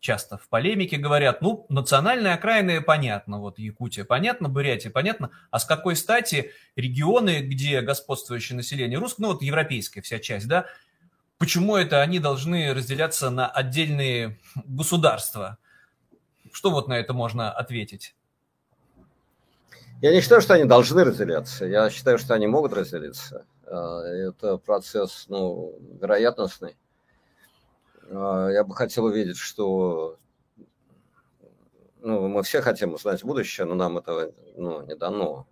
часто 0.00 0.38
в 0.38 0.48
полемике 0.48 0.96
говорят, 0.96 1.42
ну, 1.42 1.66
национальные 1.68 2.34
окраины 2.34 2.80
понятно, 2.80 3.38
вот 3.38 3.58
Якутия 3.58 4.04
понятно, 4.04 4.48
Бурятия 4.48 4.90
понятно, 4.90 5.30
а 5.50 5.58
с 5.58 5.64
какой 5.64 5.94
стати 5.94 6.52
регионы, 6.74 7.40
где 7.42 7.82
господствующее 7.82 8.56
население 8.56 8.98
русское, 8.98 9.22
ну, 9.22 9.32
вот 9.32 9.42
европейская 9.42 10.00
вся 10.00 10.18
часть, 10.18 10.48
да, 10.48 10.66
почему 11.38 11.76
это 11.76 12.00
они 12.00 12.18
должны 12.18 12.74
разделяться 12.74 13.30
на 13.30 13.46
отдельные 13.46 14.38
государства? 14.64 15.58
Что 16.50 16.70
вот 16.70 16.88
на 16.88 16.94
это 16.94 17.12
можно 17.12 17.52
ответить? 17.52 18.14
Я 20.02 20.12
не 20.12 20.22
считаю, 20.22 20.40
что 20.40 20.54
они 20.54 20.64
должны 20.64 21.04
разделяться. 21.04 21.66
Я 21.66 21.90
считаю, 21.90 22.18
что 22.18 22.34
они 22.34 22.46
могут 22.46 22.72
разделиться. 22.72 23.44
А, 23.66 24.02
это 24.02 24.56
процесс 24.56 25.26
ну, 25.28 25.78
вероятностный. 26.00 26.76
А, 28.12 28.48
я 28.48 28.64
бы 28.64 28.74
хотел 28.74 29.04
увидеть, 29.04 29.36
что 29.36 30.18
ну, 32.00 32.28
мы 32.28 32.42
все 32.42 32.60
хотим 32.60 32.94
узнать 32.94 33.22
будущее, 33.22 33.66
но 33.66 33.74
нам 33.74 33.98
этого 33.98 34.32
ну, 34.56 34.82
не 34.82 34.96
дано. 34.96 35.46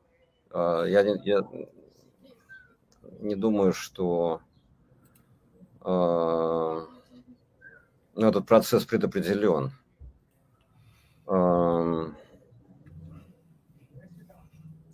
А, 0.51 0.85
я 0.85 1.03
не, 1.03 1.21
я 1.25 1.47
не 3.21 3.37
думаю, 3.37 3.73
что 3.73 4.41
э, 5.83 6.87
ну, 8.15 8.29
этот 8.29 8.47
процесс 8.47 8.85
предопределен. 8.85 9.73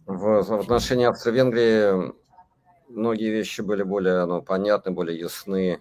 В 0.07 0.61
отношении 0.61 1.07
Австро-Венгрии 1.07 2.13
многие 2.89 3.31
вещи 3.31 3.61
были 3.63 3.83
более 3.83 4.27
ну, 4.27 4.43
понятны, 4.43 4.93
более 4.93 5.19
ясны. 5.19 5.81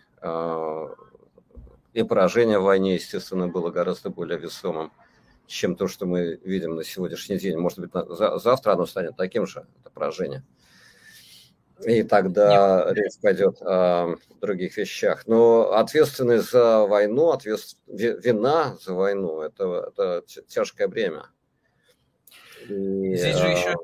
И 1.94 2.04
поражение 2.04 2.60
в 2.60 2.64
войне, 2.64 2.96
естественно, 2.96 3.48
было 3.48 3.70
гораздо 3.70 4.10
более 4.10 4.40
весомым, 4.40 4.92
чем 5.46 5.76
то, 5.76 5.88
что 5.88 6.06
мы 6.06 6.40
видим 6.44 6.76
на 6.76 6.84
сегодняшний 6.84 7.38
день. 7.38 7.58
Может 7.58 7.80
быть, 7.80 7.92
завтра 7.94 8.74
оно 8.74 8.86
станет 8.86 9.16
таким 9.16 9.46
же, 9.46 9.66
это 9.82 9.90
поражение. 9.92 10.44
И 11.86 12.04
тогда 12.04 12.86
Нет. 12.88 12.98
речь 12.98 13.20
пойдет 13.22 13.62
о 13.62 14.16
других 14.42 14.78
вещах. 14.78 15.28
Но 15.28 15.74
ответственность 15.74 16.50
за 16.52 16.86
войну, 16.86 17.32
ответств... 17.32 17.78
вина 17.88 18.78
за 18.82 18.94
войну 18.94 19.42
это, 19.42 19.92
это 19.92 20.24
тяжкое 20.48 20.88
бремя. 20.88 21.26
И, 22.70 23.16
Здесь 23.16 23.36
же 23.36 23.48
еще 23.48 23.76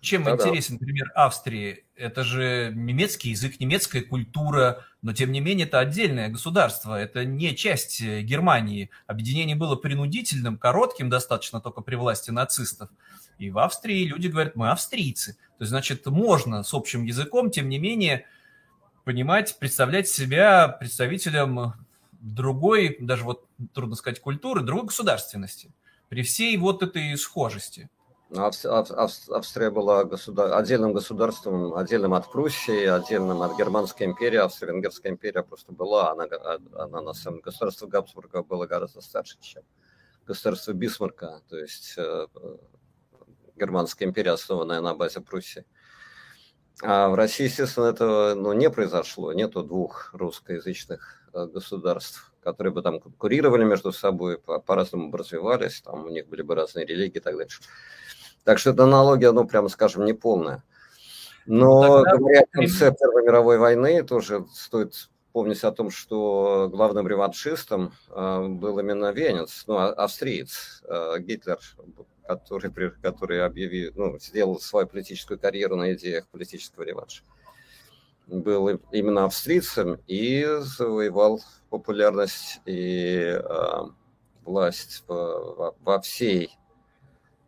чем 0.00 0.24
да, 0.24 0.32
интересен 0.34 0.78
пример 0.78 1.10
Австрии? 1.14 1.84
Это 1.96 2.22
же 2.24 2.72
немецкий 2.74 3.30
язык, 3.30 3.58
немецкая 3.58 4.02
культура, 4.02 4.84
но 5.02 5.12
тем 5.12 5.32
не 5.32 5.40
менее 5.40 5.66
это 5.66 5.78
отдельное 5.78 6.28
государство, 6.28 7.00
это 7.00 7.24
не 7.24 7.56
часть 7.56 8.00
э, 8.00 8.22
Германии. 8.22 8.90
Объединение 9.06 9.56
было 9.56 9.76
принудительным, 9.76 10.58
коротким 10.58 11.08
достаточно 11.08 11.60
только 11.60 11.80
при 11.80 11.96
власти 11.96 12.30
нацистов. 12.30 12.90
И 13.38 13.50
в 13.50 13.58
Австрии 13.58 14.04
люди 14.04 14.28
говорят, 14.28 14.56
мы 14.56 14.70
австрийцы. 14.70 15.34
То 15.58 15.62
есть, 15.62 15.70
значит, 15.70 16.06
можно 16.06 16.62
с 16.62 16.72
общим 16.74 17.04
языком, 17.04 17.50
тем 17.50 17.68
не 17.68 17.78
менее, 17.78 18.26
понимать, 19.04 19.58
представлять 19.58 20.08
себя 20.08 20.68
представителем 20.68 21.74
другой, 22.12 22.96
даже 23.00 23.24
вот 23.24 23.46
трудно 23.72 23.94
сказать, 23.94 24.20
культуры, 24.20 24.62
другой 24.62 24.86
государственности. 24.86 25.70
При 26.08 26.22
всей 26.22 26.56
вот 26.56 26.82
этой 26.82 27.16
схожести. 27.16 27.88
Австрия 28.34 29.70
была 29.70 30.04
государ... 30.04 30.52
отдельным 30.54 30.92
государством, 30.92 31.74
отдельным 31.74 32.12
от 32.14 32.30
Пруссии, 32.30 32.84
отдельным 32.84 33.42
от 33.42 33.56
Германской 33.56 34.06
империи. 34.06 34.38
Австро-Венгерская 34.38 35.12
империя 35.12 35.42
просто 35.42 35.72
была, 35.72 36.10
она, 36.10 36.26
она 36.74 37.00
на 37.02 37.12
самом 37.12 37.40
государство 37.40 37.86
Габсбурга 37.86 38.42
было 38.42 38.66
гораздо 38.66 39.00
старше, 39.00 39.36
чем 39.40 39.62
государство 40.26 40.72
Бисмарка, 40.72 41.40
то 41.48 41.56
есть 41.56 41.94
э, 41.96 42.26
Германская 43.54 44.08
империя, 44.08 44.32
основанная 44.32 44.80
на 44.80 44.94
базе 44.94 45.20
Пруссии. 45.20 45.64
А 46.82 47.08
в 47.08 47.14
России, 47.14 47.44
естественно, 47.44 47.86
этого 47.86 48.34
ну, 48.34 48.52
не 48.52 48.68
произошло. 48.68 49.32
Нету 49.32 49.62
двух 49.62 50.10
русскоязычных 50.12 51.30
э, 51.32 51.46
государств, 51.46 52.34
которые 52.46 52.72
бы 52.72 52.80
там 52.80 53.00
конкурировали 53.00 53.64
между 53.64 53.90
собой, 53.92 54.38
по-разному 54.38 55.10
бы 55.10 55.18
развивались, 55.18 55.82
там 55.82 56.06
у 56.06 56.08
них 56.10 56.28
были 56.28 56.42
бы 56.42 56.54
разные 56.54 56.86
религии 56.86 57.16
и 57.16 57.20
так 57.20 57.36
дальше. 57.36 57.60
Так 58.44 58.60
что 58.60 58.70
эта 58.70 58.84
аналогия, 58.84 59.32
ну, 59.32 59.44
прямо 59.48 59.68
скажем, 59.68 60.04
не 60.04 60.12
полная. 60.12 60.62
Но, 61.46 62.04
Тогда... 62.04 62.16
говоря 62.16 62.40
о 62.42 62.46
конце 62.46 62.94
Первой 62.94 63.24
мировой 63.24 63.58
войны, 63.58 64.04
тоже 64.04 64.46
стоит 64.54 65.10
помнить 65.32 65.64
о 65.64 65.72
том, 65.72 65.90
что 65.90 66.68
главным 66.70 67.08
реваншистом 67.08 67.92
э, 68.10 68.46
был 68.46 68.78
именно 68.78 69.10
Венец, 69.10 69.64
ну, 69.66 69.78
а, 69.78 69.88
австриец, 69.92 70.84
э, 70.88 71.18
Гитлер, 71.18 71.58
который, 72.28 72.70
который 73.02 73.44
объявил, 73.44 73.92
ну, 73.96 74.18
сделал 74.20 74.60
свою 74.60 74.86
политическую 74.86 75.40
карьеру 75.40 75.74
на 75.74 75.94
идеях 75.94 76.28
политического 76.28 76.84
реванша. 76.84 77.24
Был 78.26 78.68
именно 78.90 79.24
австрийцем 79.24 80.00
и 80.06 80.44
завоевал 80.60 81.40
популярность 81.70 82.60
и 82.66 83.38
э, 83.38 83.80
власть 84.44 85.04
во, 85.06 85.76
во 85.80 86.00
всей 86.00 86.50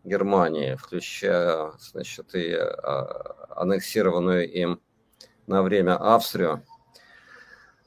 Германии, 0.04 0.74
включая, 0.74 1.72
значит, 1.78 2.34
и 2.34 2.52
а, 2.52 3.46
аннексированную 3.50 4.50
им 4.50 4.80
на 5.46 5.62
время 5.62 5.96
Австрию. 5.96 6.62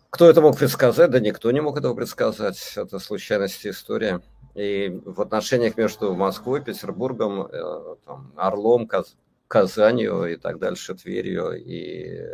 Кто 0.10 0.30
это 0.30 0.42
мог 0.42 0.58
предсказать? 0.58 1.12
Да 1.12 1.20
никто 1.20 1.52
не 1.52 1.62
мог 1.62 1.78
этого 1.78 1.94
предсказать. 1.94 2.74
Это 2.76 3.00
случайность 3.00 3.66
истории. 3.66 4.20
И 4.56 5.02
в 5.06 5.22
отношениях 5.22 5.78
между 5.78 6.14
Москвой, 6.14 6.62
Петербургом, 6.62 7.48
э, 7.48 7.96
там, 8.06 8.34
Орлом, 8.36 8.88
Каз 8.88 9.16
Казанью 9.48 10.26
и 10.26 10.36
так 10.38 10.60
дальше, 10.60 10.96
Тверью 10.96 11.54
и 11.54 12.26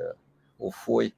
Уфой 0.59 1.15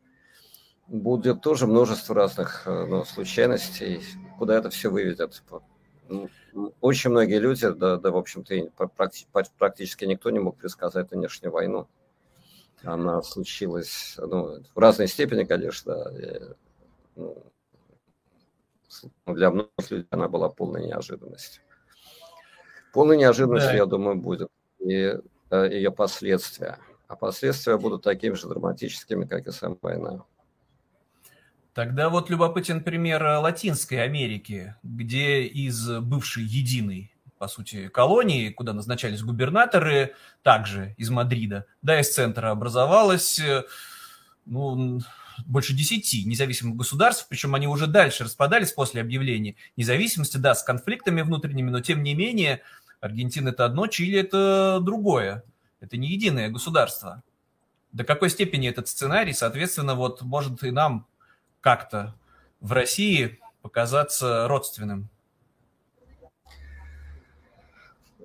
будет 0.88 1.41
тоже 1.41 1.67
множество 1.67 2.15
разных 2.15 2.63
э, 2.65 2.86
ну, 2.86 3.05
случайностей. 3.05 4.01
Куда 4.38 4.58
это 4.58 4.69
все 4.69 4.89
выведет? 4.89 5.43
Очень 6.81 7.12
многие 7.12 7.39
люди, 7.39 7.69
да, 7.69 7.98
да 7.98 8.12
в 8.12 8.17
общем-то, 8.17 8.72
практически 9.58 10.05
никто 10.05 10.31
не 10.31 10.39
мог 10.39 10.58
предсказать 10.58 11.12
нынешнюю 11.12 11.51
войну. 11.51 11.88
Она 12.84 13.22
случилась 13.22 14.15
ну, 14.17 14.63
в 14.74 14.79
разной 14.79 15.08
степени, 15.08 15.43
конечно. 15.43 16.12
Ну, 17.15 17.43
для 19.27 19.51
многих 19.51 19.91
людей 19.91 20.08
она 20.10 20.27
была 20.27 20.50
полной 20.50 20.88
неожиданностью. 20.88 21.62
Полной 22.93 23.17
неожиданностью, 23.17 23.72
да. 23.72 23.77
я 23.77 23.86
думаю, 23.86 24.15
будет 24.15 24.50
и 24.79 25.19
э, 25.51 25.69
ее 25.72 25.91
последствия. 25.91 26.79
А 27.10 27.16
последствия 27.16 27.75
будут 27.75 28.04
такими 28.04 28.36
же 28.36 28.48
драматическими, 28.48 29.25
как 29.25 29.48
и 29.48 29.51
сама 29.51 29.75
война. 29.82 30.24
Тогда 31.74 32.10
вот 32.10 32.30
любопытен 32.30 32.84
пример 32.84 33.24
Латинской 33.24 34.04
Америки, 34.04 34.75
где 34.84 35.42
из 35.42 35.89
бывшей 36.01 36.44
единой, 36.44 37.12
по 37.39 37.48
сути, 37.48 37.88
колонии, 37.88 38.51
куда 38.51 38.74
назначались 38.74 39.24
губернаторы, 39.24 40.13
также 40.44 40.94
из 40.98 41.10
Мадрида, 41.10 41.66
да, 41.82 42.00
из 42.00 42.13
центра 42.13 42.51
образовалось, 42.51 43.42
ну, 44.46 45.01
больше 45.48 45.74
десяти 45.74 46.25
независимых 46.25 46.75
государств, 46.75 47.25
причем 47.28 47.56
они 47.56 47.68
уже 47.68 47.88
дальше 47.88 48.25
распадались 48.25 48.72
после 48.72 49.01
объявления 49.01 49.56
независимости, 49.78 50.38
да, 50.38 50.54
с 50.54 50.62
конфликтами 50.62 51.24
внутренними, 51.24 51.72
но 51.72 51.82
тем 51.82 52.04
не 52.04 52.13
менее 52.13 52.62
Аргентина 53.01 53.50
это 53.50 53.66
одно, 53.66 53.88
Чили 53.88 54.20
это 54.20 54.80
другое. 54.80 55.44
Это 55.79 55.98
не 55.98 56.09
единое 56.09 56.50
государство. 56.50 57.24
До 57.91 58.03
какой 58.03 58.29
степени 58.29 58.69
этот 58.69 58.88
сценарий, 58.88 59.33
соответственно, 59.33 59.95
вот 59.95 60.21
может 60.21 60.63
и 60.63 60.71
нам 60.71 61.07
как-то 61.62 62.15
в 62.59 62.74
России 62.74 63.39
показаться 63.62 64.47
родственным? 64.47 65.10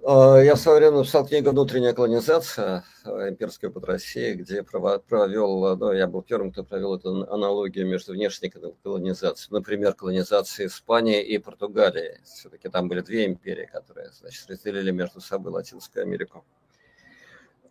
А, 0.07 0.37
я 0.39 0.55
в 0.55 0.59
свое 0.59 0.81
время 0.81 0.99
написал 0.99 1.27
книгу 1.27 1.51
«Внутренняя 1.51 1.95
колонизация. 1.95 2.85
Имперский 3.07 3.69
опыт 3.69 3.85
России», 3.85 4.35
где 4.35 4.63
провел, 4.63 5.77
ну, 5.77 5.93
я 5.93 6.07
был 6.07 6.21
первым, 6.21 6.53
кто 6.53 6.63
провел 6.63 6.97
эту 6.97 7.27
аналогию 7.33 7.87
между 7.87 8.13
внешней 8.13 8.53
колонизацией, 8.83 9.55
например, 9.55 9.95
колонизацией 9.95 10.69
Испании 10.69 11.23
и 11.23 11.39
Португалии. 11.39 12.21
Все-таки 12.25 12.69
там 12.69 12.89
были 12.89 13.01
две 13.01 13.25
империи, 13.25 13.65
которые, 13.73 14.11
значит, 14.13 14.47
разделили 14.51 14.91
между 14.91 15.23
собой 15.23 15.53
Латинскую 15.53 16.03
Америку. 16.03 16.45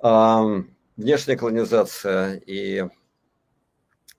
Внешняя 0.04 1.38
колонизация 1.38 2.36
и 2.36 2.84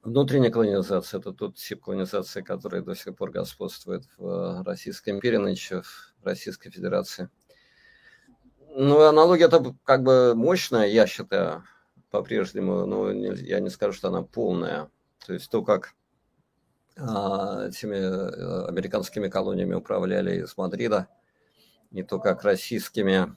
Внутренняя 0.05 0.51
колонизация– 0.51 1.19
это 1.21 1.33
тот 1.33 1.57
тип 1.57 1.83
колонизации, 1.83 2.43
который 2.43 2.83
до 2.83 2.95
сих 2.95 3.17
пор 3.17 3.31
господствует 3.31 4.05
в 4.19 4.63
Российской 4.63 5.11
империи, 5.11 5.39
нынче 5.39 5.81
в 5.81 6.25
Российской 6.25 6.69
Федерации. 6.69 7.31
Ну, 8.77 9.01
аналогия 9.01 9.47
это 9.47 9.75
как 9.83 10.03
бы 10.03 10.35
мощная, 10.35 10.89
я 10.89 11.07
считаю, 11.07 11.65
по-прежнему, 12.11 12.85
но 12.85 13.11
я 13.11 13.61
не 13.61 13.71
скажу, 13.71 13.95
что 13.95 14.09
она 14.09 14.21
полная. 14.21 14.91
То 15.25 15.33
есть 15.33 15.51
то, 15.51 15.63
как 15.63 15.95
а, 16.99 17.69
этими 17.69 17.97
э, 17.97 18.67
американскими 18.69 19.29
колониями 19.29 19.73
управляли 19.73 20.43
из 20.43 20.55
Мадрида, 20.59 21.09
не 21.91 22.03
то, 22.03 22.21
как 22.21 22.45
российскими 22.45 23.35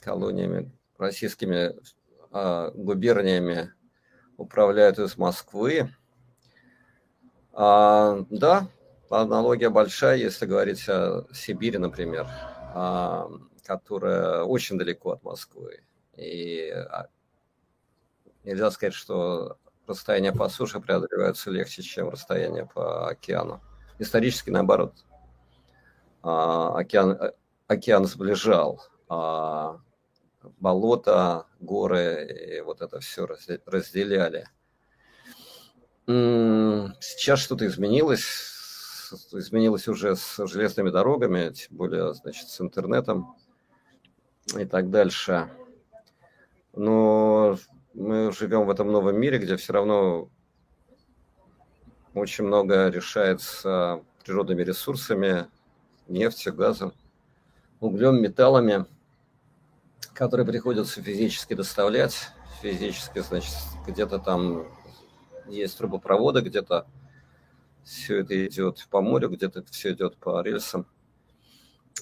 колониями, 0.00 0.72
российскими 0.98 1.74
а, 2.30 2.70
губерниями 2.70 3.72
управляют 4.36 4.98
из 4.98 5.16
Москвы. 5.16 5.90
А, 7.52 8.24
да, 8.30 8.68
аналогия 9.10 9.70
большая, 9.70 10.16
если 10.16 10.46
говорить 10.46 10.88
о 10.88 11.26
Сибири, 11.32 11.78
например, 11.78 12.26
а, 12.74 13.28
которая 13.64 14.42
очень 14.42 14.78
далеко 14.78 15.12
от 15.12 15.22
Москвы. 15.22 15.82
И 16.16 16.70
а, 16.70 17.08
нельзя 18.44 18.70
сказать, 18.70 18.94
что 18.94 19.58
расстояние 19.86 20.32
по 20.32 20.48
суше 20.48 20.80
преодолевается 20.80 21.50
легче, 21.50 21.82
чем 21.82 22.08
расстояние 22.08 22.66
по 22.66 23.08
океану. 23.08 23.60
Исторически 23.98 24.50
наоборот. 24.50 24.94
А, 26.22 26.78
океан, 26.78 27.12
э, 27.12 27.32
океан 27.66 28.06
сближал, 28.06 28.82
а 29.08 29.80
болота, 30.58 31.46
горы, 31.60 32.56
и 32.56 32.60
вот 32.60 32.80
это 32.82 33.00
все 33.00 33.26
разделяли. 33.26 34.48
Сейчас 36.06 37.38
что-то 37.38 37.66
изменилось, 37.66 38.24
изменилось 39.32 39.88
уже 39.88 40.16
с 40.16 40.46
железными 40.46 40.90
дорогами, 40.90 41.50
тем 41.52 41.76
более, 41.76 42.14
значит, 42.14 42.48
с 42.48 42.60
интернетом 42.60 43.36
и 44.58 44.64
так 44.64 44.90
дальше. 44.90 45.50
Но 46.74 47.56
мы 47.94 48.32
живем 48.32 48.66
в 48.66 48.70
этом 48.70 48.90
новом 48.90 49.18
мире, 49.18 49.38
где 49.38 49.56
все 49.56 49.72
равно 49.74 50.28
очень 52.14 52.44
много 52.44 52.88
решается 52.88 54.02
природными 54.24 54.62
ресурсами, 54.62 55.46
нефтью, 56.08 56.54
газом, 56.54 56.92
углем, 57.80 58.20
металлами– 58.20 58.86
которые 60.14 60.46
приходится 60.46 61.02
физически 61.02 61.54
доставлять. 61.54 62.28
Физически, 62.60 63.20
значит, 63.20 63.54
где-то 63.86 64.18
там 64.18 64.66
есть 65.46 65.76
трубопроводы, 65.78 66.40
где-то 66.40 66.86
все 67.84 68.20
это 68.20 68.46
идет 68.46 68.86
по 68.90 69.00
морю, 69.00 69.28
где-то 69.30 69.64
все 69.70 69.92
идет 69.92 70.16
по 70.16 70.40
рельсам. 70.42 70.86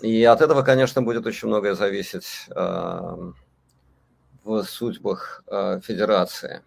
И 0.02 0.24
от 0.24 0.40
этого, 0.40 0.62
конечно, 0.62 1.02
будет 1.02 1.26
очень 1.26 1.48
многое 1.48 1.74
зависеть 1.74 2.46
э, 2.48 3.32
в 4.44 4.62
судьбах 4.64 5.42
э, 5.46 5.80
федерации. 5.80 6.62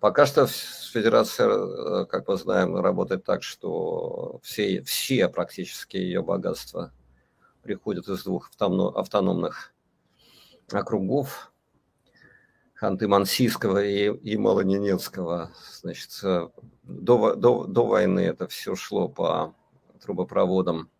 Пока 0.00 0.26
что 0.26 0.46
федерация, 0.46 1.48
э, 1.48 2.06
как 2.06 2.28
мы 2.28 2.36
знаем, 2.36 2.76
работает 2.76 3.24
так, 3.24 3.42
что 3.42 4.40
все, 4.42 4.82
все 4.82 5.28
практически 5.28 5.96
ее 5.96 6.22
богатства 6.22 6.92
приходят 7.62 8.08
из 8.08 8.24
двух 8.24 8.50
автономных 8.58 9.72
округов 10.80 11.52
Ханты-Мансийского 12.80 13.84
и, 13.84 14.06
и 14.32 14.36
Малоненецкого. 14.36 15.52
Значит, 15.80 16.10
э, 16.24 16.48
до, 16.82 17.34
до, 17.34 17.66
до 17.66 17.86
войны 17.86 18.20
это 18.20 18.48
все 18.48 18.74
шло 18.74 19.08
по 19.08 19.54
трубопроводам 20.02 20.90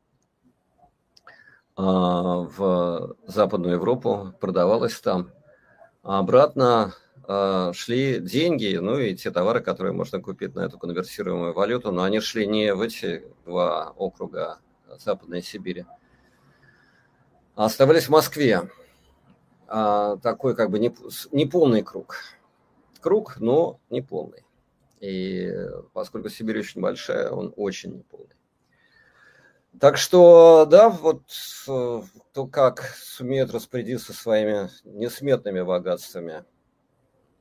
а, 1.74 2.46
в 2.56 3.16
Западную 3.26 3.74
Европу, 3.74 4.34
продавалось 4.40 5.00
там. 5.00 5.30
А 6.02 6.18
обратно 6.18 6.94
а, 7.24 7.72
шли 7.72 8.20
деньги, 8.20 8.76
ну 8.76 8.98
и 8.98 9.14
те 9.14 9.30
товары, 9.30 9.60
которые 9.60 9.92
можно 9.92 10.20
купить 10.20 10.54
на 10.54 10.60
эту 10.60 10.78
конвертируемую 10.78 11.54
валюту, 11.54 11.90
но 11.90 12.02
они 12.02 12.20
шли 12.20 12.46
не 12.46 12.74
в 12.74 12.80
эти 12.80 13.24
два 13.44 13.90
округа 13.96 14.58
Западной 14.98 15.42
Сибири, 15.42 15.86
а 17.56 17.64
оставались 17.64 18.06
в 18.06 18.10
Москве 18.10 18.70
такой 20.22 20.54
как 20.54 20.70
бы 20.70 20.78
не, 20.78 20.94
не 21.30 21.46
полный 21.46 21.82
круг. 21.82 22.16
Круг, 23.00 23.38
но 23.40 23.80
не 23.90 24.02
полный. 24.02 24.44
И 25.00 25.52
поскольку 25.92 26.28
Сибирь 26.28 26.60
очень 26.60 26.80
большая, 26.80 27.30
он 27.30 27.52
очень 27.56 27.96
неполный. 27.96 28.36
Так 29.80 29.96
что, 29.96 30.66
да, 30.66 30.90
вот 30.90 31.22
э, 31.66 32.02
то, 32.32 32.46
как 32.46 32.82
сумеют 32.82 33.52
распорядиться 33.52 34.12
своими 34.12 34.68
несметными 34.84 35.62
богатствами 35.62 36.44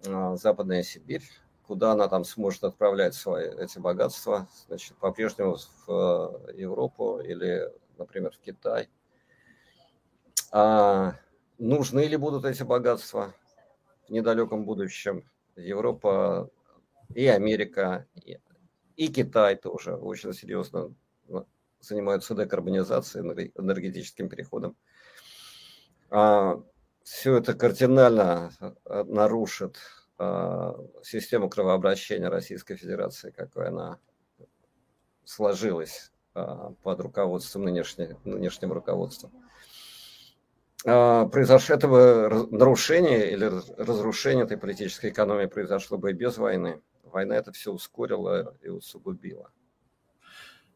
а, 0.08 0.38
Западная 0.38 0.82
Сибирь, 0.82 1.30
куда 1.68 1.92
она 1.92 2.08
там 2.08 2.24
сможет 2.24 2.64
отправлять 2.64 3.14
свои 3.14 3.50
эти 3.50 3.80
богатства, 3.80 4.48
значит, 4.68 4.98
по-прежнему 4.98 5.58
в 5.86 6.52
Европу 6.56 7.20
или, 7.20 7.70
например, 7.98 8.32
в 8.32 8.40
Китай. 8.40 8.90
А 10.52 11.16
нужны 11.62 12.08
ли 12.08 12.18
будут 12.18 12.44
эти 12.46 12.64
богатства 12.64 13.34
в 14.08 14.12
недалеком 14.12 14.66
будущем? 14.66 15.30
Европа 15.56 16.50
и 17.14 17.28
Америка, 17.28 18.08
и, 18.16 18.40
и 18.96 19.08
Китай 19.10 19.56
тоже 19.56 19.96
очень 19.96 20.34
серьезно 20.34 20.94
занимаются 21.80 22.36
декарбонизацией, 22.36 23.52
энергетическим 23.56 24.30
переходом. 24.30 24.76
А, 26.10 26.62
все 27.04 27.38
это 27.38 27.54
кардинально 27.54 28.52
а, 28.86 29.04
нарушит 29.04 29.78
а, 30.18 30.76
систему 31.04 31.50
кровообращения 31.50 32.30
Российской 32.30 32.76
Федерации, 32.76 33.32
какой 33.32 33.68
она 33.68 34.00
сложилась 35.26 36.12
а, 36.34 36.74
под 36.84 37.02
руководством 37.02 37.64
нынешнего, 37.64 38.20
нынешнего 38.24 38.76
руководства. 38.76 39.32
А, 40.86 41.26
произошло 41.26 41.76
этого 41.76 42.48
нарушение 42.52 43.32
или 43.32 43.52
разрушение 43.78 44.46
этой 44.46 44.58
политической 44.58 45.10
экономии 45.10 45.46
произошло 45.46 45.98
бы 45.98 46.12
и 46.12 46.14
без 46.14 46.38
войны. 46.38 46.82
Война 47.04 47.36
это 47.36 47.52
все 47.52 47.72
ускорила 47.72 48.56
и 48.62 48.70
усугубила. 48.70 49.52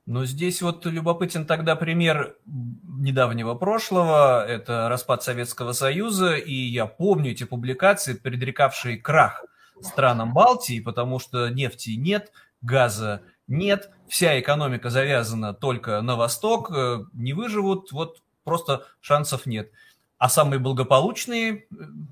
Но 0.05 0.25
здесь 0.25 0.61
вот 0.61 0.85
любопытен 0.85 1.47
тогда 1.47 1.75
пример 1.75 2.37
недавнего 2.45 3.55
прошлого. 3.55 4.45
Это 4.45 4.87
распад 4.87 5.23
Советского 5.23 5.71
Союза, 5.71 6.35
и 6.35 6.53
я 6.53 6.85
помню 6.85 7.31
эти 7.31 7.43
публикации, 7.43 8.13
предрекавшие 8.13 8.97
крах 8.97 9.43
странам 9.81 10.33
Балтии, 10.33 10.79
потому 10.79 11.19
что 11.19 11.49
нефти 11.49 11.91
нет, 11.91 12.31
газа 12.61 13.21
нет, 13.47 13.89
вся 14.07 14.39
экономика 14.39 14.89
завязана 14.89 15.53
только 15.53 16.01
на 16.01 16.15
восток, 16.15 16.71
э, 16.71 17.03
не 17.13 17.33
выживут, 17.33 17.91
вот 17.91 18.21
просто 18.43 18.85
шансов 19.01 19.45
нет. 19.45 19.71
А 20.17 20.29
самые 20.29 20.59
благополучные 20.59 21.53
э, 21.53 21.63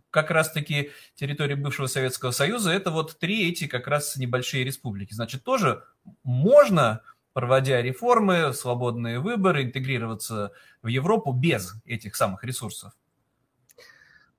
как 0.10 0.30
раз-таки 0.30 0.92
территории 1.16 1.56
бывшего 1.56 1.88
Советского 1.88 2.32
Союза, 2.32 2.72
это 2.72 2.92
вот 2.92 3.18
три 3.18 3.50
эти 3.50 3.68
как 3.68 3.88
раз 3.88 4.18
небольшие 4.18 4.64
республики. 4.64 5.14
Значит, 5.14 5.44
тоже 5.44 5.84
можно 6.24 7.02
проводя 7.34 7.82
реформы, 7.82 8.54
свободные 8.54 9.20
выборы, 9.20 9.64
интегрироваться 9.64 10.52
в 10.82 10.88
Европу 10.88 11.34
без 11.34 11.76
этих 11.86 12.16
самых 12.16 12.44
ресурсов? 12.44 12.94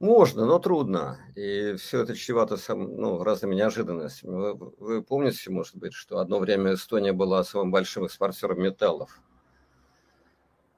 Можно, 0.01 0.45
но 0.45 0.59
трудно. 0.59 1.19
И 1.35 1.77
все 1.77 2.03
это 2.03 2.15
чревато 2.15 2.57
сам, 2.57 2.97
ну, 2.97 3.23
разными 3.23 3.55
неожиданностями. 3.55 4.33
Вы, 4.33 4.55
вы 4.79 5.03
помните, 5.03 5.51
может 5.51 5.77
быть, 5.77 5.95
что 5.95 6.19
одно 6.19 6.39
время 6.39 6.75
Эстония 6.75 7.13
была 7.13 7.43
самым 7.45 7.71
большим 7.71 8.05
экспортером 8.05 8.61
металлов 8.61 9.21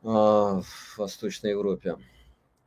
а, 0.04 0.60
в 0.60 0.98
Восточной 0.98 1.50
Европе. 1.50 1.96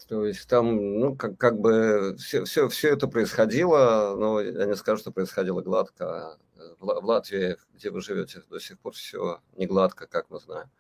То 0.09 0.25
есть 0.25 0.49
там, 0.49 0.99
ну, 0.99 1.15
как, 1.15 1.37
как 1.37 1.59
бы 1.59 2.15
все, 2.17 2.43
все, 2.43 2.67
все 2.67 2.89
это 2.89 3.07
происходило, 3.07 4.15
но 4.17 4.41
я 4.41 4.65
не 4.65 4.75
скажу, 4.75 4.99
что 4.99 5.11
происходило 5.11 5.61
гладко. 5.61 6.39
В 6.79 7.05
Латвии, 7.05 7.57
где 7.75 7.91
вы 7.91 8.01
живете, 8.01 8.41
до 8.49 8.59
сих 8.59 8.79
пор 8.79 8.93
все 8.93 9.39
не 9.55 9.67
гладко, 9.67 10.07
как 10.07 10.31
мы 10.31 10.39
знаем. 10.39 10.71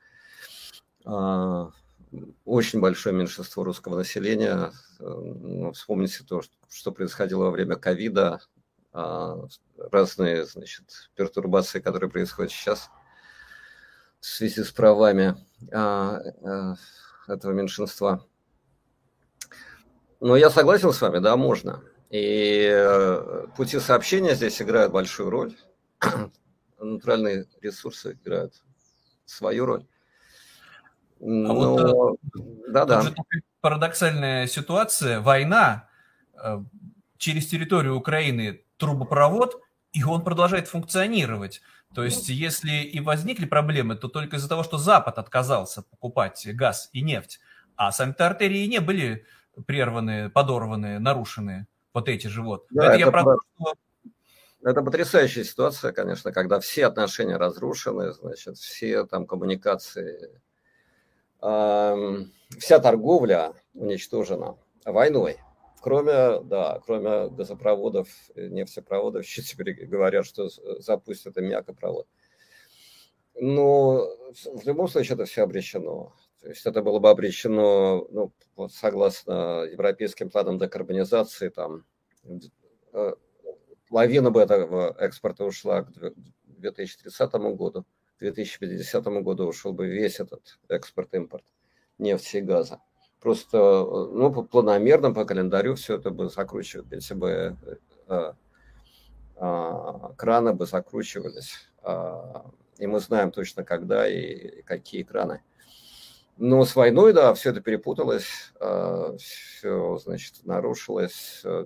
А, 1.05 1.71
очень 2.43 2.79
большое 2.79 3.15
меньшинство 3.15 3.63
русского 3.63 3.97
населения. 3.97 4.71
Ну, 4.97 5.73
вспомните 5.73 6.23
то, 6.23 6.41
что 6.67 6.91
происходило 6.91 7.43
во 7.43 7.51
время 7.51 7.75
ковида, 7.75 8.41
а, 8.93 9.45
разные 9.91 10.45
значит, 10.47 11.11
пертурбации, 11.13 11.79
которые 11.79 12.09
происходят 12.09 12.51
сейчас 12.51 12.89
в 14.19 14.25
связи 14.25 14.63
с 14.63 14.71
правами 14.71 15.35
а, 15.71 16.19
этого 17.27 17.51
меньшинства. 17.51 18.25
Но 20.19 20.35
я 20.35 20.49
согласен 20.49 20.91
с 20.91 21.01
вами, 21.01 21.19
да, 21.19 21.37
можно. 21.37 21.83
И 22.09 22.67
э, 22.71 23.45
пути 23.55 23.79
сообщения 23.79 24.35
здесь 24.35 24.61
играют 24.61 24.91
большую 24.91 25.29
роль. 25.29 25.55
Натуральные 26.79 27.45
ресурсы 27.61 28.17
играют 28.23 28.53
свою 29.25 29.65
роль. 29.65 29.85
А 31.21 31.25
Но... 31.25 31.53
вот, 31.53 32.19
э, 32.35 32.41
да, 32.69 32.85
да. 32.85 33.03
Парадоксальная 33.61 34.47
ситуация. 34.47 35.19
Война 35.21 35.89
э, 36.33 36.59
через 37.17 37.47
территорию 37.47 37.95
Украины 37.95 38.61
трубопровод, 38.77 39.61
и 39.91 40.03
он 40.03 40.23
продолжает 40.23 40.67
функционировать. 40.67 41.61
То 41.93 42.03
есть, 42.03 42.29
если 42.29 42.83
и 42.83 42.99
возникли 42.99 43.45
проблемы, 43.45 43.95
то 43.95 44.07
только 44.07 44.37
из-за 44.37 44.47
того, 44.47 44.63
что 44.63 44.77
Запад 44.77 45.17
отказался 45.17 45.81
покупать 45.81 46.47
газ 46.53 46.89
и 46.93 47.01
нефть, 47.01 47.39
а 47.75 47.91
сами-то 47.91 48.27
артерии 48.27 48.65
не 48.67 48.79
были 48.79 49.25
прерванные, 49.65 50.29
подорванные, 50.29 50.99
нарушенные, 50.99 51.67
вот 51.93 52.09
эти 52.09 52.27
же 52.27 52.41
вот. 52.41 52.65
Да, 52.69 52.85
это, 52.85 52.93
это, 52.93 52.99
я 52.99 53.11
про 53.11 53.23
то, 53.23 53.37
что... 53.37 53.73
это 54.63 54.81
потрясающая 54.81 55.43
ситуация, 55.43 55.91
конечно, 55.91 56.31
когда 56.31 56.59
все 56.59 56.85
отношения 56.85 57.37
разрушены, 57.37 58.13
значит, 58.13 58.57
все 58.57 59.05
там 59.05 59.25
коммуникации, 59.25 60.41
э, 61.41 62.17
вся 62.57 62.79
торговля 62.79 63.53
уничтожена 63.73 64.57
войной. 64.85 65.37
Кроме, 65.81 66.41
да, 66.41 66.81
кроме 66.85 67.29
газопроводов, 67.29 68.09
нефтепроводов, 68.35 69.23
еще 69.25 69.41
теперь 69.41 69.85
говорят, 69.85 70.25
что 70.25 70.49
запустят 70.79 71.37
и 71.37 71.41
мякопровод. 71.41 72.07
Но 73.41 74.05
в 74.53 74.65
любом 74.65 74.89
случае 74.89 75.15
это 75.15 75.25
все 75.25 75.43
обречено. 75.43 76.13
То 76.41 76.49
есть 76.49 76.65
это 76.65 76.81
было 76.81 76.99
бы 76.99 77.09
обречено, 77.09 78.07
ну, 78.11 78.31
вот 78.55 78.71
согласно 78.71 79.63
европейским 79.63 80.29
планам 80.29 80.57
декарбонизации, 80.57 81.49
там, 81.49 81.85
э, 82.93 83.13
лавина 83.89 84.31
бы 84.31 84.41
этого 84.41 84.95
экспорта 84.99 85.43
ушла 85.43 85.83
к 85.83 86.13
2030 86.45 87.33
году, 87.55 87.85
к 88.17 88.19
2050 88.19 89.05
году 89.23 89.47
ушел 89.47 89.73
бы 89.73 89.87
весь 89.87 90.19
этот 90.19 90.59
экспорт-импорт 90.69 91.43
нефти 91.97 92.37
и 92.37 92.41
газа. 92.41 92.79
Просто 93.19 93.57
ну, 93.57 94.31
планомерно, 94.31 95.13
по 95.13 95.25
календарю 95.25 95.75
все 95.75 95.97
это 95.97 96.09
бы 96.09 96.29
закручивать, 96.29 96.87
если 96.91 97.15
бы 97.15 97.57
э, 98.07 98.33
э, 99.35 100.13
краны 100.15 100.53
бы 100.53 100.65
закручивались. 100.65 101.69
Э, 101.83 102.15
и 102.77 102.87
мы 102.87 103.01
знаем 103.01 103.31
точно, 103.31 103.65
когда 103.65 104.07
и, 104.07 104.59
и 104.59 104.61
какие 104.61 105.03
краны. 105.03 105.43
Но 106.41 106.63
с 106.63 106.73
войной, 106.73 107.11
да, 107.11 107.33
все 107.33 107.49
это 107.49 107.59
перепуталось, 107.59 108.53
а, 108.61 109.13
все, 109.17 109.97
значит, 109.97 110.35
нарушилось, 110.45 111.41
э, 111.43 111.65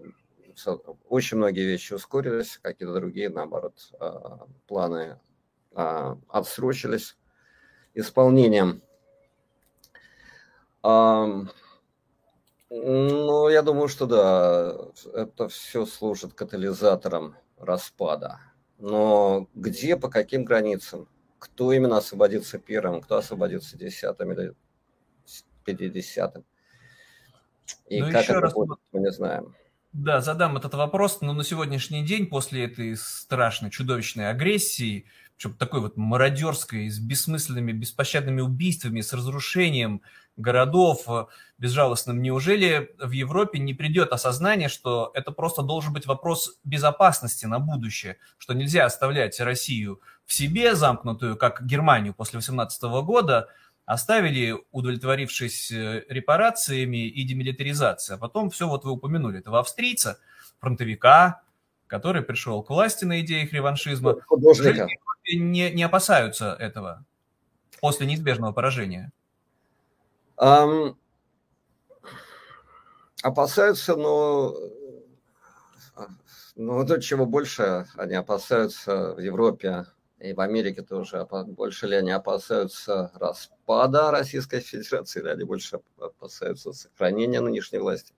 очень 1.08 1.38
многие 1.38 1.64
вещи 1.64 1.94
ускорились, 1.94 2.58
какие-то 2.58 2.96
другие, 2.96 3.30
наоборот, 3.30 3.76
а, 4.00 4.48
планы 4.66 5.20
а, 5.76 6.18
отсрочились 6.28 7.18
исполнением. 7.94 8.82
Ну, 10.82 11.48
я 13.50 13.62
думаю, 13.62 13.88
что 13.88 14.08
да, 14.08 14.76
это 15.14 15.50
все 15.50 15.86
служит 15.86 16.34
катализатором 16.34 17.36
распада. 17.58 18.40
Но 18.80 19.48
где, 19.54 19.98
по 19.98 20.10
каким 20.10 20.44
границам? 20.44 21.08
Кто 21.38 21.72
именно 21.72 21.98
освободится 21.98 22.58
первым, 22.58 23.02
кто 23.02 23.18
освободится 23.18 23.78
десятым 23.78 24.32
или 24.32 24.56
50-м. 25.66 26.44
И 27.88 28.02
ну, 28.02 28.12
как 28.12 28.24
это 28.24 28.40
раз... 28.40 28.54
будет, 28.54 28.78
мы 28.92 29.00
не 29.00 29.12
знаем. 29.12 29.56
Да, 29.94 30.22
задам 30.22 30.58
этот 30.58 30.74
вопрос, 30.74 31.22
но 31.22 31.34
на 31.34 31.44
сегодняшний 31.44 32.04
день, 32.04 32.26
после 32.26 32.66
этой 32.66 32.98
страшной, 32.98 33.70
чудовищной 33.70 34.30
агрессии, 34.30 35.06
причем 35.36 35.54
такой 35.54 35.82
вот 35.82 35.98
мародерской, 35.98 36.90
с 36.90 37.00
бессмысленными, 37.00 37.74
беспощадными 37.74 38.42
убийствами, 38.42 39.02
с 39.02 39.14
разрушением 39.14 40.02
городов 40.36 41.06
безжалостным, 41.58 42.22
неужели 42.22 42.96
в 42.98 43.12
Европе 43.12 43.60
не 43.60 43.74
придет 43.74 44.14
осознание, 44.14 44.68
что 44.68 45.12
это 45.14 45.32
просто 45.32 45.62
должен 45.62 45.94
быть 45.94 46.06
вопрос 46.06 46.58
безопасности 46.64 47.46
на 47.46 47.60
будущее, 47.60 48.18
что 48.38 48.54
нельзя 48.54 48.86
оставлять 48.86 49.40
Россию 49.40 50.02
в 50.26 50.34
себе 50.34 50.76
замкнутую, 50.76 51.38
как 51.38 51.66
Германию 51.66 52.14
после 52.14 52.38
18 52.38 52.82
года, 53.04 53.50
оставили, 53.86 54.56
удовлетворившись 54.72 55.72
э, 55.72 56.06
репарациями 56.08 57.08
и 57.08 57.24
демилитаризацией. 57.24 58.18
А 58.18 58.20
потом 58.20 58.50
все 58.50 58.68
вот 58.68 58.86
вы 58.86 58.92
упомянули, 58.92 59.40
этого 59.40 59.60
австрийца, 59.60 60.20
фронтовика, 60.60 61.42
который 61.88 62.22
пришел 62.22 62.64
к 62.64 62.70
власти 62.70 63.06
на 63.06 63.22
идеях 63.22 63.52
реваншизма. 63.54 64.16
Не, 65.36 65.72
не 65.72 65.84
опасаются 65.84 66.54
этого 66.60 67.06
после 67.80 68.06
неизбежного 68.06 68.52
поражения? 68.52 69.12
Um, 70.38 70.96
опасаются, 73.22 73.96
но 73.96 74.56
Ну, 76.56 76.86
то, 76.86 77.00
чего 77.00 77.26
больше 77.26 77.88
они 77.96 78.14
опасаются 78.14 79.16
в 79.16 79.20
Европе 79.20 79.86
и 80.24 80.32
в 80.32 80.40
Америке 80.40 80.84
тоже, 80.84 81.28
больше 81.48 81.86
ли 81.86 81.98
они 81.98 82.12
опасаются 82.12 83.12
распада 83.16 84.10
Российской 84.10 84.62
Федерации, 84.62 85.20
или 85.20 85.28
они 85.28 85.44
больше 85.44 85.82
опасаются 85.98 86.72
сохранения 86.72 87.42
нынешней 87.42 87.80
власти, 87.80 88.14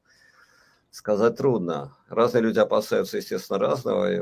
сказать 0.91 1.35
трудно. 1.35 1.97
Разные 2.07 2.43
люди 2.43 2.59
опасаются, 2.59 3.17
естественно, 3.17 3.57
разного, 3.57 4.13
и 4.13 4.21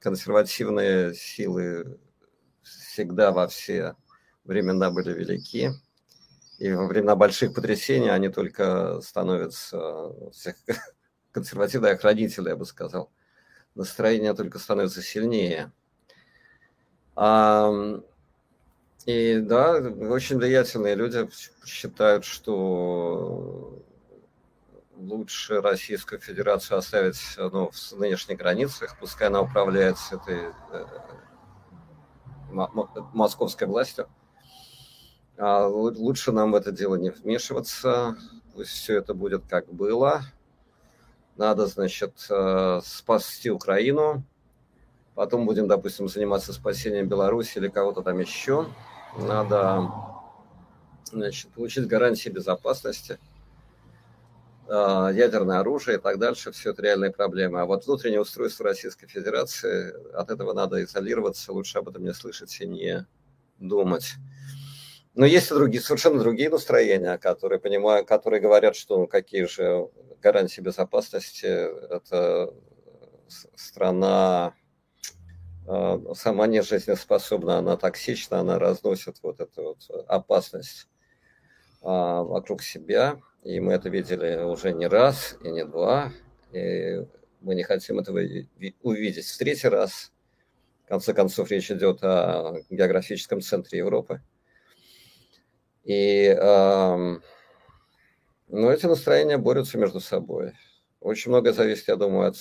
консервативные 0.00 1.14
силы 1.14 2.00
всегда 2.62 3.30
во 3.30 3.46
все 3.46 3.94
времена 4.42 4.90
были 4.90 5.12
велики. 5.12 5.70
И 6.58 6.72
во 6.72 6.88
времена 6.88 7.14
больших 7.14 7.54
потрясений 7.54 8.10
они 8.10 8.30
только 8.30 9.00
становятся 9.00 10.12
консервативные 11.30 11.92
охранители, 11.92 12.48
я 12.48 12.56
бы 12.56 12.66
сказал. 12.66 13.12
Настроение 13.76 14.34
только 14.34 14.58
становится 14.58 15.02
сильнее. 15.02 15.72
И 19.06 19.40
да, 19.40 19.72
очень 19.78 20.38
влиятельные 20.38 20.94
люди 20.94 21.28
считают, 21.64 22.24
что 22.24 23.82
лучше 24.96 25.60
Российскую 25.60 26.20
Федерацию 26.20 26.78
оставить 26.78 27.20
ну, 27.36 27.70
в 27.70 27.92
нынешних 27.98 28.38
границах, 28.38 28.96
пускай 28.98 29.28
она 29.28 29.40
управляется 29.40 30.16
этой 30.16 30.52
э, 30.72 30.84
московской 32.50 33.66
властью. 33.66 34.08
А 35.38 35.66
лучше 35.66 36.32
нам 36.32 36.52
в 36.52 36.54
это 36.54 36.70
дело 36.70 36.96
не 36.96 37.10
вмешиваться, 37.10 38.16
пусть 38.54 38.70
все 38.70 38.98
это 38.98 39.14
будет 39.14 39.44
как 39.48 39.72
было. 39.72 40.22
Надо, 41.36 41.66
значит, 41.66 42.26
э, 42.28 42.80
спасти 42.84 43.50
Украину, 43.50 44.22
потом 45.20 45.44
будем, 45.44 45.68
допустим, 45.68 46.08
заниматься 46.08 46.54
спасением 46.54 47.06
Беларуси 47.06 47.58
или 47.58 47.68
кого-то 47.68 48.00
там 48.00 48.18
еще. 48.18 48.66
Надо, 49.18 49.90
значит, 51.12 51.50
получить 51.50 51.86
гарантии 51.86 52.30
безопасности– 52.30 53.18
а, 54.72 55.10
ядерное 55.10 55.58
оружие 55.58 55.98
и 55.98 56.00
так 56.00 56.18
дальше, 56.18 56.52
все 56.52 56.70
это 56.70 56.80
реальные 56.82 57.10
проблемы. 57.10 57.60
А 57.60 57.64
вот 57.66 57.86
внутреннее 57.86 58.20
устройство 58.20 58.66
Российской 58.66 59.08
Федерации, 59.08 59.92
от 60.14 60.30
этого 60.30 60.52
надо 60.52 60.82
изолироваться, 60.84 61.52
лучше 61.52 61.78
об 61.78 61.88
этом 61.88 62.04
не 62.04 62.14
слышать 62.14 62.56
и 62.60 62.66
не 62.66 63.04
думать. 63.58 64.14
Но 65.14 65.26
есть 65.26 65.50
и 65.50 65.54
другие, 65.54 65.82
совершенно 65.82 66.20
другие 66.20 66.50
настроения, 66.50 67.18
которые, 67.18 67.58
понимают, 67.58 68.06
которые 68.06 68.40
говорят, 68.40 68.76
что 68.76 68.96
ну, 68.96 69.06
какие 69.08 69.44
же 69.44 69.88
гарантии 70.22 70.60
безопасности, 70.60 71.46
это 71.46 72.54
страна 73.56 74.54
сама 76.14 76.46
не 76.46 76.62
жизнеспособна, 76.62 77.58
она 77.58 77.76
токсична, 77.76 78.40
она 78.40 78.58
разносит 78.58 79.18
вот 79.22 79.40
эту 79.40 79.62
вот 79.62 80.06
опасность 80.08 80.88
а, 81.82 82.22
вокруг 82.22 82.62
себя. 82.62 83.20
И 83.42 83.60
мы 83.60 83.72
это 83.74 83.88
видели 83.88 84.42
уже 84.42 84.72
не 84.72 84.86
раз 84.86 85.36
и 85.42 85.50
не 85.50 85.64
два. 85.64 86.12
И 86.52 87.06
мы 87.40 87.54
не 87.54 87.62
хотим 87.62 87.98
этого 87.98 88.20
увидеть 88.82 89.26
в 89.26 89.38
третий 89.38 89.68
раз. 89.68 90.12
В 90.84 90.88
конце 90.88 91.14
концов, 91.14 91.50
речь 91.50 91.70
идет 91.70 92.02
о 92.02 92.56
географическом 92.68 93.40
центре 93.40 93.78
Европы. 93.78 94.20
И 95.84 96.34
э, 96.36 97.18
ну, 98.48 98.70
эти 98.70 98.86
настроения 98.86 99.38
борются 99.38 99.78
между 99.78 100.00
собой. 100.00 100.52
Очень 101.00 101.30
многое 101.30 101.52
зависит, 101.52 101.88
я 101.88 101.96
думаю, 101.96 102.28
от 102.28 102.36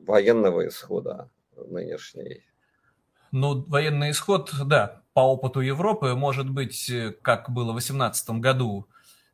военного 0.00 0.66
исхода 0.68 1.30
нынешней. 1.56 2.44
Ну, 3.32 3.64
военный 3.66 4.10
исход, 4.12 4.52
да, 4.64 5.02
по 5.12 5.20
опыту 5.20 5.60
Европы, 5.60 6.14
может 6.14 6.48
быть, 6.48 6.90
как 7.22 7.50
было 7.50 7.72
в 7.72 7.76
2018 7.76 8.30
году, 8.30 8.88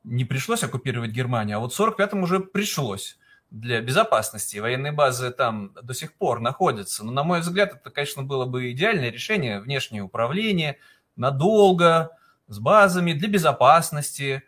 не 0.04 0.24
пришлось 0.24 0.62
оккупировать 0.62 1.10
Германию, 1.10 1.58
а 1.58 1.60
вот 1.60 1.74
в 1.74 1.80
1945-м 1.80 2.22
уже 2.22 2.40
пришлось 2.40 3.18
для 3.50 3.80
безопасности. 3.80 4.58
Военные 4.58 4.92
базы 4.92 5.30
там 5.30 5.74
до 5.82 5.92
сих 5.92 6.14
пор 6.14 6.40
находятся. 6.40 7.04
Но, 7.04 7.12
на 7.12 7.24
мой 7.24 7.40
взгляд, 7.40 7.74
это, 7.74 7.90
конечно, 7.90 8.22
было 8.22 8.46
бы 8.46 8.70
идеальное 8.70 9.10
решение. 9.10 9.60
Внешнее 9.60 10.02
управление 10.02 10.78
надолго, 11.16 12.16
с 12.46 12.58
базами 12.58 13.12
для 13.12 13.28
безопасности 13.28 14.44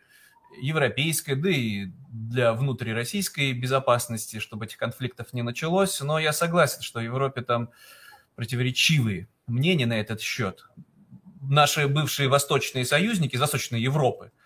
европейской, 0.60 1.34
да 1.34 1.50
и 1.50 1.86
для 2.08 2.52
внутрироссийской 2.52 3.52
безопасности, 3.52 4.38
чтобы 4.38 4.66
этих 4.66 4.76
конфликтов 4.76 5.32
не 5.32 5.42
началось. 5.42 6.00
Но 6.00 6.18
я 6.18 6.32
согласен, 6.32 6.82
что 6.82 7.00
в 7.00 7.02
Европе 7.02 7.42
там 7.42 7.70
противоречивые 8.34 9.28
мнения 9.46 9.86
на 9.86 9.98
этот 10.00 10.20
счет. 10.20 10.66
Наши 11.40 11.88
бывшие 11.88 12.28
восточные 12.28 12.84
союзники 12.84 13.36
из 13.36 13.72
Европы– 13.72 14.32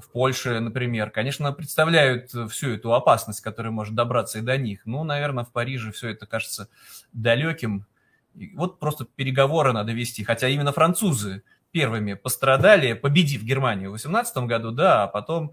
в 0.00 0.10
Польше, 0.10 0.58
например, 0.60 1.10
конечно, 1.10 1.52
представляют 1.52 2.30
всю 2.50 2.70
эту 2.70 2.94
опасность, 2.94 3.40
которая 3.40 3.70
может 3.70 3.94
добраться 3.94 4.38
и 4.38 4.42
до 4.42 4.56
них. 4.56 4.82
Ну, 4.84 5.04
наверное, 5.04 5.44
в 5.44 5.52
Париже 5.52 5.92
все 5.92 6.08
это 6.08 6.26
кажется 6.26 6.68
далеким. 7.12 7.86
И 8.34 8.54
вот 8.56 8.78
просто 8.78 9.04
переговоры 9.04 9.72
надо 9.72 9.92
вести. 9.92 10.24
Хотя 10.24 10.48
именно 10.48 10.72
французы 10.72 11.42
первыми 11.70 12.14
пострадали, 12.14 12.92
победив 12.94 13.42
Германию 13.42 13.90
в 13.90 13.92
18 13.92 14.36
году, 14.44 14.70
да, 14.70 15.04
а 15.04 15.06
потом 15.06 15.52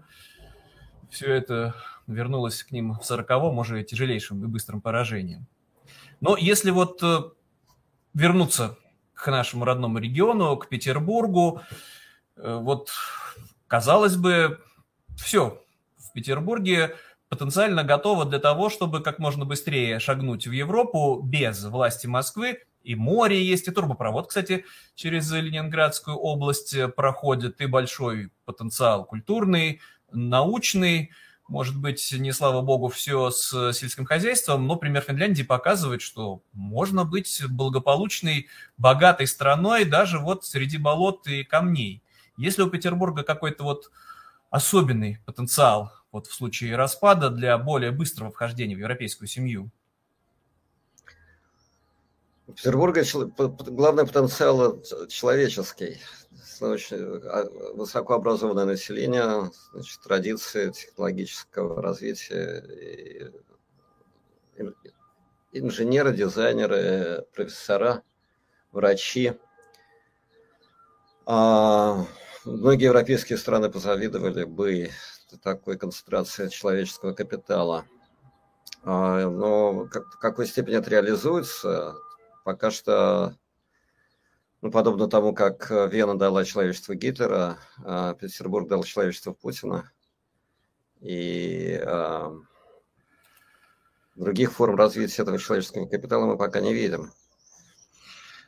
все 1.10 1.32
это 1.32 1.74
вернулось 2.06 2.62
к 2.62 2.70
ним 2.70 2.94
в 2.94 3.00
40-м 3.00 3.58
уже 3.58 3.82
тяжелейшим 3.84 4.44
и 4.44 4.46
быстрым 4.46 4.80
поражением. 4.80 5.46
Но 6.20 6.36
если 6.36 6.70
вот 6.70 7.02
э, 7.02 7.20
вернуться 8.14 8.76
к 9.14 9.30
нашему 9.30 9.64
родному 9.64 9.98
региону, 9.98 10.56
к 10.56 10.68
Петербургу, 10.68 11.62
э, 12.36 12.58
вот 12.60 12.90
Казалось 13.68 14.16
бы, 14.16 14.60
все 15.14 15.62
в 15.98 16.12
Петербурге 16.14 16.96
потенциально 17.28 17.84
готово 17.84 18.24
для 18.24 18.38
того, 18.38 18.70
чтобы 18.70 19.02
как 19.02 19.18
можно 19.18 19.44
быстрее 19.44 20.00
шагнуть 20.00 20.46
в 20.46 20.52
Европу 20.52 21.20
без 21.22 21.62
власти 21.64 22.06
Москвы. 22.06 22.62
И 22.88 22.94
море 22.94 23.44
есть, 23.44 23.68
и 23.68 23.70
турбопровод, 23.70 24.28
кстати, 24.28 24.64
через 24.94 25.30
Ленинградскую 25.30 26.16
область 26.16 26.74
проходит, 26.96 27.60
и 27.60 27.66
большой 27.66 28.30
потенциал 28.46 29.04
культурный, 29.04 29.82
научный. 30.10 31.10
Может 31.48 31.78
быть, 31.78 32.10
не 32.18 32.32
слава 32.32 32.62
богу, 32.62 32.88
все 32.88 33.30
с 33.30 33.74
сельским 33.74 34.06
хозяйством, 34.06 34.66
но 34.66 34.76
пример 34.76 35.02
Финляндии 35.02 35.42
показывает, 35.42 36.00
что 36.00 36.42
можно 36.54 37.04
быть 37.04 37.42
благополучной, 37.46 38.48
богатой 38.78 39.26
страной 39.26 39.84
даже 39.84 40.18
вот 40.18 40.46
среди 40.46 40.78
болот 40.78 41.26
и 41.26 41.44
камней. 41.44 42.02
Если 42.38 42.62
у 42.62 42.70
Петербурга 42.70 43.22
какой-то 43.22 43.64
вот 43.64 43.90
особенный 44.48 45.18
потенциал 45.26 45.92
вот 46.10 46.26
в 46.26 46.32
случае 46.32 46.74
распада 46.74 47.28
для 47.28 47.58
более 47.58 47.90
быстрого 47.90 48.30
вхождения 48.30 48.76
в 48.76 48.80
европейскую 48.80 49.28
семью? 49.28 49.70
У 52.48 52.52
Петербурга 52.52 53.02
главный 53.36 54.06
потенциал 54.06 54.82
человеческий. 55.08 55.98
Очень 56.60 57.20
а, 57.26 57.44
высокообразованное 57.74 58.64
население, 58.64 59.50
значит, 59.72 60.00
традиции 60.00 60.70
технологического 60.70 61.82
развития, 61.82 63.32
инженеры, 65.52 66.16
дизайнеры, 66.16 67.26
профессора, 67.34 68.02
врачи. 68.72 69.34
А, 71.26 72.06
Многие 72.46 72.86
европейские 72.86 73.36
страны 73.36 73.70
позавидовали 73.70 74.44
бы 74.44 74.90
такой 75.42 75.76
концентрации 75.76 76.48
человеческого 76.48 77.12
капитала. 77.12 77.84
А, 78.84 79.28
но 79.28 79.84
в 79.84 80.18
какой 80.18 80.46
степени 80.46 80.76
это 80.76 80.88
реализуется, 80.88 81.94
пока 82.48 82.70
что, 82.70 83.36
ну, 84.62 84.70
подобно 84.70 85.06
тому, 85.06 85.34
как 85.34 85.68
Вена 85.68 86.18
дала 86.18 86.46
человечеству 86.46 86.94
Гитлера, 86.94 87.58
а 87.84 88.14
Петербург 88.14 88.66
дал 88.66 88.84
человечеству 88.84 89.34
Путина. 89.34 89.92
И 91.00 91.78
а, 91.84 92.32
других 94.16 94.52
форм 94.52 94.76
развития 94.76 95.20
этого 95.20 95.38
человеческого 95.38 95.84
капитала 95.84 96.24
мы 96.24 96.38
пока 96.38 96.60
не 96.60 96.72
видим. 96.72 97.12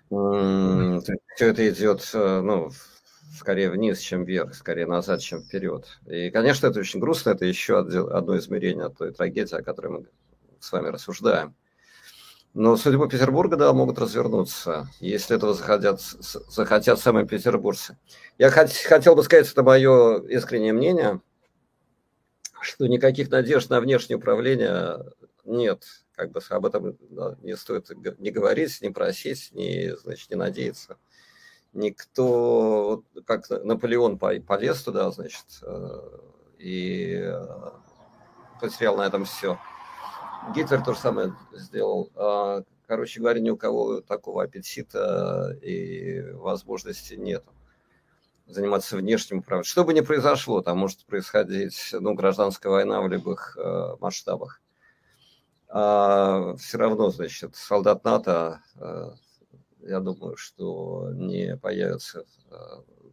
Все 0.08 1.46
это 1.46 1.68
идет 1.68 2.10
ну, 2.14 2.70
скорее 3.38 3.68
вниз, 3.68 3.98
чем 3.98 4.24
вверх, 4.24 4.54
скорее 4.54 4.86
назад, 4.86 5.20
чем 5.20 5.42
вперед. 5.42 6.00
И, 6.06 6.30
конечно, 6.30 6.68
это 6.68 6.80
очень 6.80 7.00
грустно, 7.00 7.32
это 7.32 7.44
еще 7.44 7.80
одно 7.80 8.38
измерение 8.38 8.88
той 8.88 9.12
трагедии, 9.12 9.56
о 9.56 9.62
которой 9.62 9.88
мы 9.88 10.06
с 10.58 10.72
вами 10.72 10.88
рассуждаем. 10.88 11.54
Но 12.52 12.76
судьбы 12.76 13.08
Петербурга, 13.08 13.56
да, 13.56 13.72
могут 13.72 13.98
развернуться, 13.98 14.88
если 14.98 15.36
этого 15.36 15.54
захотят, 15.54 16.00
захотят 16.00 16.98
сами 16.98 17.24
петербуржцы. 17.24 17.96
Я 18.38 18.50
хот, 18.50 18.72
хотел 18.72 19.14
бы 19.14 19.22
сказать, 19.22 19.50
это 19.50 19.62
мое 19.62 20.20
искреннее 20.22 20.72
мнение, 20.72 21.20
что 22.60 22.88
никаких 22.88 23.30
надежд 23.30 23.70
на 23.70 23.80
внешнее 23.80 24.16
управление 24.16 24.98
нет. 25.44 25.84
как 26.16 26.32
бы 26.32 26.40
об 26.50 26.66
этом 26.66 26.98
не 27.42 27.56
стоит 27.56 27.88
не 28.18 28.30
говорить, 28.32 28.82
не 28.82 28.90
просить, 28.90 29.50
не, 29.52 29.96
значит, 29.96 30.28
не 30.30 30.36
надеяться. 30.36 30.96
Никто, 31.72 33.04
как 33.26 33.48
Наполеон 33.48 34.18
полез 34.18 34.82
туда, 34.82 35.08
значит, 35.12 35.46
э, 35.62 36.18
и 36.58 37.32
потерял 38.60 38.96
на 38.96 39.06
этом 39.06 39.24
все. 39.24 39.56
Гитлер 40.54 40.82
то 40.82 40.94
же 40.94 40.98
самое 40.98 41.34
сделал. 41.52 42.10
А, 42.16 42.62
короче 42.86 43.20
говоря, 43.20 43.40
ни 43.40 43.50
у 43.50 43.56
кого 43.56 44.00
такого 44.00 44.42
аппетита 44.42 45.56
и 45.62 46.22
возможности 46.32 47.14
нет 47.14 47.44
заниматься 48.46 48.96
внешним 48.96 49.38
управлением. 49.38 49.64
Что 49.64 49.84
бы 49.84 49.94
ни 49.94 50.00
произошло, 50.00 50.60
там 50.60 50.78
может 50.78 51.04
происходить 51.06 51.90
ну, 51.92 52.14
гражданская 52.14 52.72
война 52.72 53.00
в 53.00 53.08
любых 53.08 53.56
э, 53.56 53.96
масштабах. 54.00 54.60
А, 55.68 56.56
все 56.56 56.78
равно, 56.78 57.10
значит, 57.10 57.54
солдат 57.54 58.04
НАТО, 58.04 58.60
э, 58.76 59.10
я 59.82 60.00
думаю, 60.00 60.36
что 60.36 61.10
не 61.12 61.56
появится 61.56 62.24
э, 62.50 62.54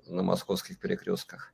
на 0.07 0.23
московских 0.23 0.79
перекрестках. 0.79 1.53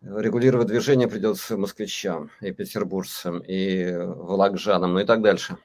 Регулировать 0.00 0.68
движение 0.68 1.08
придется 1.08 1.56
москвичам 1.56 2.30
и 2.40 2.52
петербуржцам, 2.52 3.40
и 3.40 3.92
волокжанам, 3.92 4.94
ну 4.94 5.00
и 5.00 5.04
так 5.04 5.22
дальше. 5.22 5.56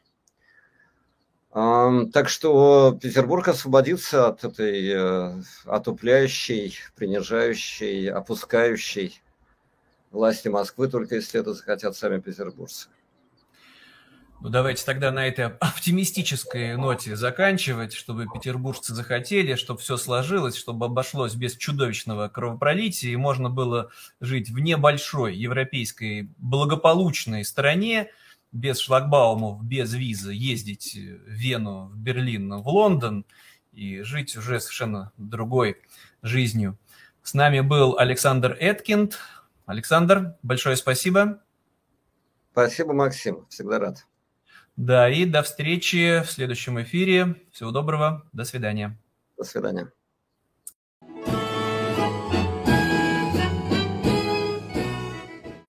Так 1.51 2.29
что 2.29 2.97
Петербург 2.99 3.47
освободится 3.47 4.29
от 4.29 4.43
этой 4.43 4.89
э, 4.89 5.43
отупляющей, 5.65 6.75
принижающей, 6.95 8.09
опускающей 8.09 9.21
власти 10.09 10.47
Москвы, 10.47 10.87
только 10.87 11.13
если 11.13 11.39
это 11.39 11.53
захотят 11.53 11.95
сами 11.95 12.19
петербуржцы. 12.19 12.89
Ну, 14.43 14.49
давайте 14.49 14.83
тогда 14.83 15.09
на 15.09 15.25
этой 15.25 15.45
оптимистической 15.45 16.75
ноте 16.75 17.15
заканчивать, 17.15 17.93
чтобы 17.93 18.25
петербуржцы 18.27 18.93
захотели, 18.93 19.55
чтобы 19.55 19.79
все 19.79 19.95
сложилось, 19.95 20.57
чтобы 20.57 20.87
обошлось 20.87 21.33
без 21.33 21.55
чудовищного 21.55 22.27
кровопролития, 22.27 23.13
и 23.13 23.15
можно 23.15 23.49
было 23.49 23.89
жить 24.19 24.49
в 24.49 24.59
небольшой 24.59 25.33
европейской 25.33 26.29
благополучной 26.39 27.45
стране, 27.45 28.09
без 28.51 28.79
шлагбаумов, 28.79 29.63
без 29.63 29.93
визы, 29.93 30.33
ездить 30.33 30.93
в 30.93 31.29
Вену, 31.29 31.85
в 31.85 31.95
Берлин, 31.95 32.53
в 32.53 32.67
Лондон 32.67 33.25
и 33.71 34.01
жить 34.01 34.35
уже 34.35 34.59
совершенно 34.59 35.13
другой 35.15 35.77
жизнью. 36.21 36.77
С 37.21 37.33
нами 37.33 37.61
был 37.61 37.97
Александр 37.97 38.57
Эткинд. 38.59 39.17
Александр, 39.65 40.35
большое 40.43 40.75
спасибо. 40.75 41.41
Спасибо, 42.51 42.91
Максим. 42.91 43.47
Всегда 43.47 43.79
рад. 43.79 44.05
Да, 44.75 45.09
и 45.09 45.25
до 45.25 45.43
встречи 45.43 46.21
в 46.23 46.31
следующем 46.31 46.81
эфире. 46.81 47.35
Всего 47.51 47.71
доброго. 47.71 48.27
До 48.33 48.43
свидания. 48.43 48.99
До 49.37 49.43
свидания. 49.43 49.91